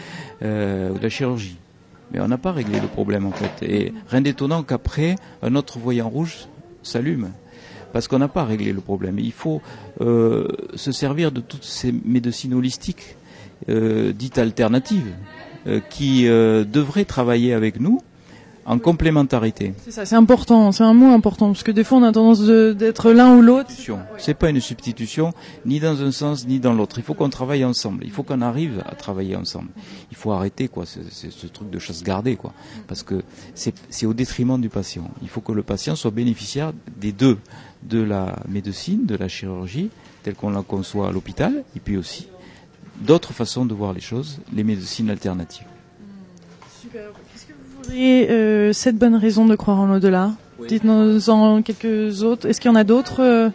euh, 0.42 0.92
la 1.01 1.09
chirurgie. 1.09 1.57
Mais 2.12 2.21
on 2.21 2.29
n'a 2.29 2.38
pas 2.38 2.53
réglé 2.53 2.79
le 2.79 2.87
problème 2.87 3.27
en 3.27 3.33
fait. 3.33 3.66
Et 3.66 3.92
rien 4.09 4.21
d'étonnant 4.21 4.62
qu'après, 4.62 5.16
un 5.42 5.57
autre 5.57 5.79
voyant 5.79 6.09
rouge 6.09 6.47
s'allume. 6.83 7.31
Parce 7.92 8.09
qu'on 8.09 8.18
n'a 8.18 8.28
pas 8.28 8.44
réglé 8.44 8.72
le 8.72 8.81
problème. 8.81 9.18
il 9.18 9.33
faut 9.33 9.61
euh, 10.00 10.48
se 10.74 10.92
servir 10.92 11.33
de 11.33 11.40
toutes 11.40 11.64
ces 11.64 11.92
médecines 12.05 12.55
holistiques 12.55 13.16
euh, 13.68 14.12
dites 14.12 14.38
alternatives 14.38 15.12
euh, 15.66 15.81
qui 15.90 16.24
devraient 16.24 17.05
travailler 17.05 17.52
avec 17.52 17.81
nous 17.81 18.00
en 18.64 18.78
complémentarité. 18.78 19.74
C'est 19.85 19.90
ça, 19.90 20.07
c'est 20.07 20.14
important, 20.14 20.72
c'est 20.72 20.85
un 20.85 20.94
mot 20.94 21.12
important 21.12 21.48
parce 21.48 21.62
que 21.62 21.72
des 21.72 21.85
fois 21.85 21.98
on 21.98 22.02
a 22.02 22.12
tendance 22.12 22.40
d'être 22.42 23.11
l'un 23.11 23.37
ou 23.37 23.42
l'autre. 23.42 23.70
C'est 24.18 24.35
pas 24.35 24.50
une 24.50 24.61
substitution 24.61 25.33
ni 25.66 25.81
dans 25.81 26.02
un 26.02 26.12
sens 26.12 26.46
ni 26.46 26.61
dans 26.61 26.72
l'autre. 26.72 26.98
Il 26.98 27.05
faut 27.05 27.14
qu'on 27.14 27.31
travaille 27.31 27.64
ensemble. 27.64 28.05
Il 28.05 28.11
faut 28.11 28.22
qu'on 28.22 28.40
arrive 28.40 28.83
à 28.87 28.94
travailler 28.94 29.37
ensemble. 29.37 29.68
Il 30.11 30.16
faut 30.16 30.33
arrêter 30.33 30.68
quoi, 30.68 30.85
ce 30.87 31.46
truc 31.46 31.70
de 31.70 31.78
chasse 31.78 32.02
gardée 32.02 32.37
quoi, 32.37 32.52
parce 32.87 33.02
que 33.02 33.22
c'est 33.55 34.07
au 34.07 34.14
détriment 34.14 34.61
du 34.61 34.68
patient. 34.68 35.11
Il 35.22 35.28
faut 35.28 35.40
que 35.40 35.52
le 35.52 35.62
patient 35.62 35.96
soit 35.96 36.11
bénéficiaire 36.11 36.72
des 36.96 37.12
deux, 37.12 37.38
de 37.83 38.03
la 38.03 38.37
médecine, 38.49 39.07
de 39.07 39.16
la 39.16 39.29
chirurgie 39.29 39.90
telle 40.23 40.35
qu'on 40.35 40.51
la 40.51 40.62
conçoit 40.62 41.09
à 41.09 41.12
l'hôpital, 41.12 41.64
et 41.77 41.81
puis 41.81 41.97
aussi 41.97 42.29
d'autres 43.01 43.33
façons 43.33 43.64
de 43.64 43.75
voir 43.75 43.92
les 43.92 44.01
choses, 44.01 44.38
les 44.53 44.64
médecines 44.64 45.11
alternatives. 45.11 45.66
Super. 46.81 47.11
Et 47.92 48.29
euh, 48.31 48.73
cette 48.73 48.97
bonne 48.97 49.16
raison 49.16 49.47
de 49.47 49.57
croire 49.57 49.81
en 49.81 49.87
l'au-delà? 49.87 50.33
Oui. 50.59 50.68
Dites-nous 50.68 51.29
en 51.31 51.62
quelques 51.62 52.23
autres. 52.23 52.49
Est-ce 52.49 52.61
qu'il 52.61 52.71
y 52.71 52.73
en 52.73 52.77
a 52.77 52.85
d'autres 52.85 53.21
euh? 53.21 53.51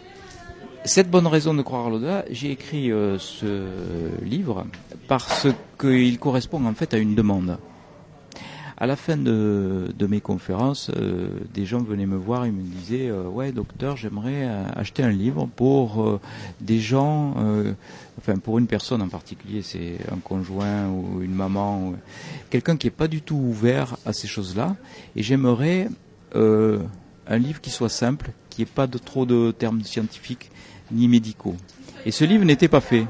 Cette 0.84 1.10
bonne 1.10 1.26
raison 1.26 1.54
de 1.54 1.62
croire 1.62 1.86
en 1.86 1.90
l'au-delà, 1.90 2.24
j'ai 2.30 2.50
écrit 2.50 2.92
euh, 2.92 3.18
ce 3.18 3.64
livre 4.22 4.66
parce 5.06 5.46
qu'il 5.78 6.18
correspond 6.18 6.64
en 6.64 6.74
fait 6.74 6.94
à 6.94 6.98
une 6.98 7.14
demande. 7.14 7.58
À 8.80 8.86
la 8.86 8.94
fin 8.94 9.16
de, 9.16 10.06
mes 10.08 10.20
conférences, 10.20 10.92
euh, 10.96 11.30
des 11.52 11.66
gens 11.66 11.82
venaient 11.82 12.06
me 12.06 12.16
voir 12.16 12.44
et 12.44 12.52
me 12.52 12.62
disaient 12.62 13.08
euh, 13.08 13.24
ouais 13.24 13.50
docteur, 13.50 13.96
j'aimerais 13.96 14.44
euh, 14.46 14.64
acheter 14.76 15.02
un 15.02 15.10
livre 15.10 15.48
pour 15.56 16.20
des 16.60 16.78
gens, 16.78 17.34
enfin 18.18 18.38
pour 18.38 18.58
une 18.58 18.68
personne 18.68 19.02
en 19.02 19.08
particulier, 19.08 19.62
c'est 19.62 19.96
un 20.12 20.18
conjoint 20.18 20.88
ou 20.88 21.22
une 21.22 21.34
maman, 21.34 21.94
quelqu'un 22.50 22.76
qui 22.76 22.86
est 22.86 22.92
pas 22.92 23.08
du 23.08 23.20
tout 23.20 23.34
ouvert 23.34 23.96
à 24.06 24.12
ces 24.12 24.28
choses-là, 24.28 24.76
et 25.16 25.24
j'aimerais 25.24 25.88
un 26.34 27.38
livre 27.38 27.60
qui 27.60 27.70
soit 27.70 27.88
simple, 27.88 28.30
qui 28.48 28.62
ait 28.62 28.66
pas 28.66 28.86
de 28.86 28.98
trop 28.98 29.26
de 29.26 29.50
termes 29.50 29.82
scientifiques 29.82 30.52
ni 30.92 31.08
médicaux. 31.08 31.56
Et 32.06 32.12
ce 32.12 32.24
livre 32.24 32.44
n'était 32.44 32.68
pas 32.68 32.80
fait. 32.80 33.06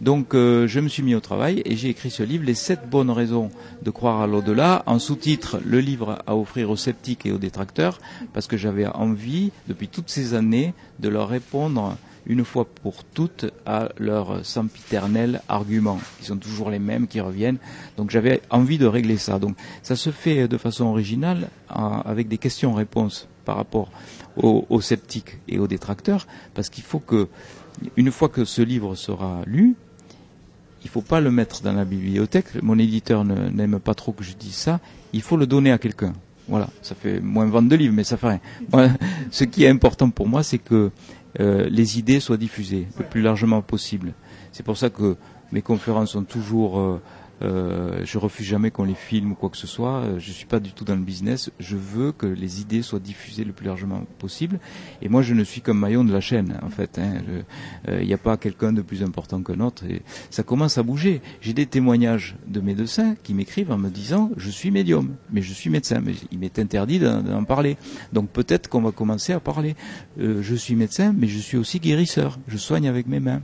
Donc 0.00 0.34
euh, 0.34 0.66
je 0.66 0.80
me 0.80 0.88
suis 0.88 1.02
mis 1.02 1.14
au 1.14 1.20
travail 1.20 1.62
et 1.64 1.76
j'ai 1.76 1.90
écrit 1.90 2.10
ce 2.10 2.22
livre, 2.22 2.44
Les 2.44 2.54
sept 2.54 2.88
bonnes 2.88 3.10
raisons 3.10 3.50
de 3.82 3.90
croire 3.90 4.20
à 4.22 4.26
l'au-delà, 4.26 4.82
en 4.86 4.98
sous-titre 4.98 5.60
Le 5.64 5.80
livre 5.80 6.18
à 6.26 6.36
offrir 6.36 6.70
aux 6.70 6.76
sceptiques 6.76 7.26
et 7.26 7.32
aux 7.32 7.38
détracteurs, 7.38 7.98
parce 8.32 8.46
que 8.46 8.56
j'avais 8.56 8.86
envie, 8.86 9.52
depuis 9.68 9.88
toutes 9.88 10.08
ces 10.08 10.32
années, 10.32 10.72
de 11.00 11.08
leur 11.08 11.28
répondre 11.28 11.96
une 12.26 12.44
fois 12.44 12.64
pour 12.64 13.04
toutes 13.04 13.46
à 13.66 13.90
leurs 13.98 14.44
sempiternels 14.44 15.42
arguments. 15.48 16.00
Ils 16.20 16.26
sont 16.26 16.36
toujours 16.36 16.70
les 16.70 16.78
mêmes 16.78 17.06
qui 17.06 17.20
reviennent. 17.20 17.58
Donc 17.96 18.10
j'avais 18.10 18.40
envie 18.50 18.78
de 18.78 18.86
régler 18.86 19.16
ça. 19.16 19.38
Donc 19.38 19.56
ça 19.82 19.96
se 19.96 20.10
fait 20.10 20.46
de 20.48 20.56
façon 20.56 20.86
originale 20.86 21.48
avec 21.68 22.28
des 22.28 22.38
questions-réponses 22.38 23.28
par 23.44 23.56
rapport 23.56 23.90
aux 24.36 24.80
sceptiques 24.80 25.38
et 25.48 25.58
aux 25.58 25.66
détracteurs, 25.66 26.26
parce 26.54 26.70
qu'il 26.70 26.84
faut 26.84 27.00
que, 27.00 27.28
une 27.96 28.12
fois 28.12 28.28
que 28.28 28.44
ce 28.44 28.62
livre 28.62 28.94
sera 28.94 29.42
lu, 29.46 29.76
il 30.82 30.86
ne 30.86 30.90
faut 30.90 31.02
pas 31.02 31.20
le 31.20 31.30
mettre 31.30 31.62
dans 31.62 31.72
la 31.72 31.84
bibliothèque. 31.84 32.62
Mon 32.62 32.78
éditeur 32.78 33.24
n'aime 33.24 33.78
pas 33.80 33.94
trop 33.94 34.12
que 34.12 34.24
je 34.24 34.32
dise 34.32 34.54
ça. 34.54 34.80
Il 35.12 35.22
faut 35.22 35.36
le 35.36 35.46
donner 35.46 35.72
à 35.72 35.78
quelqu'un. 35.78 36.12
Voilà, 36.48 36.68
ça 36.82 36.94
fait 36.94 37.20
moins 37.20 37.46
vendre 37.46 37.68
de 37.68 37.76
livres, 37.76 37.94
mais 37.94 38.04
ça 38.04 38.16
fait 38.16 38.40
rien. 38.72 38.96
Ce 39.30 39.44
qui 39.44 39.64
est 39.64 39.68
important 39.68 40.10
pour 40.10 40.26
moi, 40.26 40.42
c'est 40.42 40.58
que 40.58 40.90
euh, 41.38 41.68
les 41.70 41.98
idées 41.98 42.18
soient 42.18 42.38
diffusées 42.38 42.88
le 42.98 43.04
plus 43.04 43.22
largement 43.22 43.62
possible. 43.62 44.14
C'est 44.52 44.64
pour 44.64 44.76
ça 44.76 44.90
que 44.90 45.16
mes 45.52 45.62
conférences 45.62 46.12
sont 46.12 46.24
toujours 46.24 46.80
euh, 46.80 47.00
euh, 47.42 48.02
je 48.04 48.18
refuse 48.18 48.46
jamais 48.46 48.70
qu'on 48.70 48.84
les 48.84 48.94
filme 48.94 49.32
ou 49.32 49.34
quoi 49.34 49.50
que 49.50 49.56
ce 49.56 49.66
soit. 49.66 50.04
Je 50.18 50.32
suis 50.32 50.46
pas 50.46 50.60
du 50.60 50.72
tout 50.72 50.84
dans 50.84 50.94
le 50.94 51.02
business. 51.02 51.50
Je 51.58 51.76
veux 51.76 52.12
que 52.12 52.26
les 52.26 52.60
idées 52.60 52.82
soient 52.82 52.98
diffusées 52.98 53.44
le 53.44 53.52
plus 53.52 53.66
largement 53.66 54.04
possible. 54.18 54.58
Et 55.02 55.08
moi, 55.08 55.22
je 55.22 55.34
ne 55.34 55.44
suis 55.44 55.60
comme 55.60 55.78
maillon 55.78 56.04
de 56.04 56.12
la 56.12 56.20
chaîne, 56.20 56.58
en 56.62 56.70
fait. 56.70 56.98
Il 56.98 57.02
hein. 57.02 58.02
n'y 58.02 58.12
euh, 58.12 58.14
a 58.14 58.18
pas 58.18 58.36
quelqu'un 58.36 58.72
de 58.72 58.82
plus 58.82 59.02
important 59.02 59.42
qu'un 59.42 59.60
autre. 59.60 59.84
Et 59.84 60.02
ça 60.30 60.42
commence 60.42 60.78
à 60.78 60.82
bouger. 60.82 61.20
J'ai 61.40 61.52
des 61.52 61.66
témoignages 61.66 62.36
de 62.46 62.60
médecins 62.60 63.14
qui 63.22 63.34
m'écrivent 63.34 63.72
en 63.72 63.78
me 63.78 63.88
disant 63.88 64.30
je 64.36 64.50
suis 64.50 64.70
médium, 64.70 65.14
mais 65.30 65.42
je 65.42 65.52
suis 65.52 65.70
médecin. 65.70 66.00
Mais 66.04 66.14
il 66.30 66.38
m'est 66.38 66.58
interdit 66.58 66.98
d'en 66.98 67.44
parler. 67.44 67.76
Donc 68.12 68.30
peut-être 68.30 68.68
qu'on 68.68 68.82
va 68.82 68.92
commencer 68.92 69.32
à 69.32 69.40
parler. 69.40 69.76
Euh, 70.18 70.42
je 70.42 70.54
suis 70.54 70.74
médecin, 70.74 71.14
mais 71.16 71.26
je 71.26 71.38
suis 71.38 71.56
aussi 71.56 71.80
guérisseur. 71.80 72.38
Je 72.48 72.56
soigne 72.56 72.88
avec 72.88 73.06
mes 73.06 73.20
mains 73.20 73.42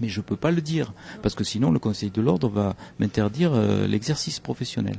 mais 0.00 0.08
je 0.08 0.20
ne 0.20 0.24
peux 0.24 0.36
pas 0.36 0.50
le 0.50 0.60
dire, 0.60 0.92
parce 1.22 1.34
que 1.34 1.44
sinon 1.44 1.70
le 1.70 1.78
Conseil 1.78 2.10
de 2.10 2.20
l'ordre 2.20 2.48
va 2.48 2.76
m'interdire 2.98 3.52
euh, 3.54 3.86
l'exercice 3.86 4.40
professionnel. 4.40 4.96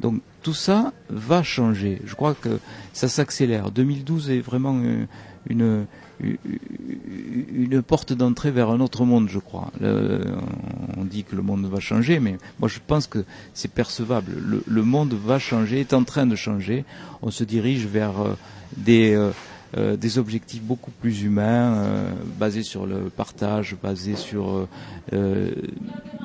Donc 0.00 0.20
tout 0.42 0.54
ça 0.54 0.92
va 1.08 1.42
changer. 1.42 2.00
Je 2.04 2.14
crois 2.14 2.34
que 2.34 2.58
ça 2.92 3.08
s'accélère. 3.08 3.70
2012 3.70 4.30
est 4.30 4.40
vraiment 4.40 4.76
euh, 4.82 5.04
une, 5.48 5.86
une, 6.20 6.36
une 7.52 7.82
porte 7.82 8.12
d'entrée 8.12 8.50
vers 8.50 8.70
un 8.70 8.80
autre 8.80 9.04
monde, 9.04 9.28
je 9.28 9.38
crois. 9.38 9.70
On 9.80 11.04
dit 11.04 11.24
que 11.24 11.36
le 11.36 11.42
monde 11.42 11.66
va 11.66 11.80
changer, 11.80 12.20
mais 12.20 12.38
moi 12.58 12.68
je 12.68 12.78
pense 12.86 13.06
que 13.06 13.24
c'est 13.54 13.72
percevable. 13.72 14.32
Le, 14.36 14.62
le, 14.66 14.82
monde 14.82 15.14
va 15.14 15.38
changer, 15.38 15.80
est 15.80 15.94
en 15.94 16.04
train 16.04 16.26
de 16.26 16.36
changer. 16.36 16.84
On 17.22 17.30
se 17.30 17.44
dirige 17.44 17.86
vers 17.86 18.20
euh, 18.20 18.34
des 18.76 19.14
euh, 19.14 19.30
des 19.76 20.18
objectifs 20.18 20.62
beaucoup 20.62 20.90
plus 20.90 21.22
humains, 21.22 21.74
euh, 21.74 22.10
basés 22.38 22.62
sur 22.62 22.86
le 22.86 23.08
partage, 23.08 23.76
basés 23.80 24.16
sur 24.16 24.66
euh, 25.12 25.50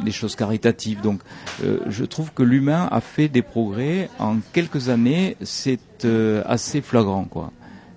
des 0.04 0.12
choses 0.12 0.36
caritatives. 0.36 1.02
Donc, 1.02 1.22
je 1.62 2.06
trouve 2.06 2.32
que 2.34 2.44
l'humain 2.44 2.88
a 2.92 3.02
fait 3.02 3.28
des 3.28 3.42
progrès 3.42 4.10
en 4.20 4.38
quelques 4.54 4.90
années. 4.90 5.38
C'est 5.44 5.80
assez 6.46 6.82
flagrant, 6.82 7.26
quoi. 7.26 7.52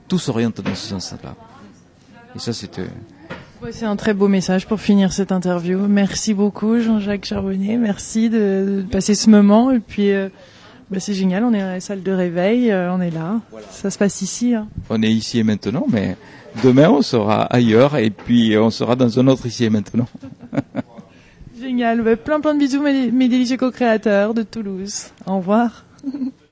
Tout 0.07 0.19
s'oriente 0.19 0.61
dans 0.61 0.75
ce 0.75 0.89
sens-là. 0.89 1.35
Et 2.35 2.39
ça, 2.39 2.53
c'était. 2.53 2.87
c'est 3.71 3.85
un 3.85 3.97
très 3.97 4.15
beau 4.15 4.29
message 4.29 4.67
pour 4.67 4.81
finir 4.81 5.13
cette 5.13 5.33
interview. 5.33 5.79
Merci 5.89 6.35
beaucoup, 6.35 6.79
Jean-Jacques 6.79 7.27
Charbonnet. 7.27 7.77
Merci 7.77 8.31
de, 8.31 8.85
passer 8.91 9.15
ce 9.15 9.31
moment. 9.31 9.71
Et 9.71 9.81
puis. 9.81 10.11
Bah, 10.90 11.01
c'est 11.01 11.12
génial, 11.12 11.44
on 11.44 11.53
est 11.53 11.61
dans 11.61 11.66
la 11.66 11.81
salle 11.81 12.03
de 12.03 12.12
réveil, 12.12 12.70
euh, 12.70 12.92
on 12.92 13.01
est 13.01 13.11
là. 13.11 13.40
Ça 13.70 13.90
se 13.90 13.98
passe 13.98 14.22
ici. 14.22 14.55
Hein. 14.55 14.68
On 14.88 15.03
est 15.03 15.11
ici 15.11 15.38
et 15.38 15.42
maintenant, 15.42 15.87
mais 15.90 16.16
demain 16.64 16.88
on 16.88 17.03
sera 17.03 17.42
ailleurs 17.42 17.96
et 17.96 18.09
puis 18.09 18.57
on 18.57 18.70
sera 18.70 18.96
dans 18.96 19.18
un 19.18 19.27
autre 19.27 19.44
ici 19.46 19.64
et 19.64 19.70
maintenant. 19.70 20.09
génial, 21.61 22.01
bah, 22.03 22.16
plein 22.16 22.40
plein 22.40 22.55
de 22.55 22.59
bisous 22.59 22.81
mes, 22.81 23.11
mes 23.11 23.29
délicieux 23.29 23.59
co-créateurs 23.59 24.33
de 24.33 24.42
Toulouse. 24.42 25.09
Au 25.27 25.37
revoir. 25.37 25.85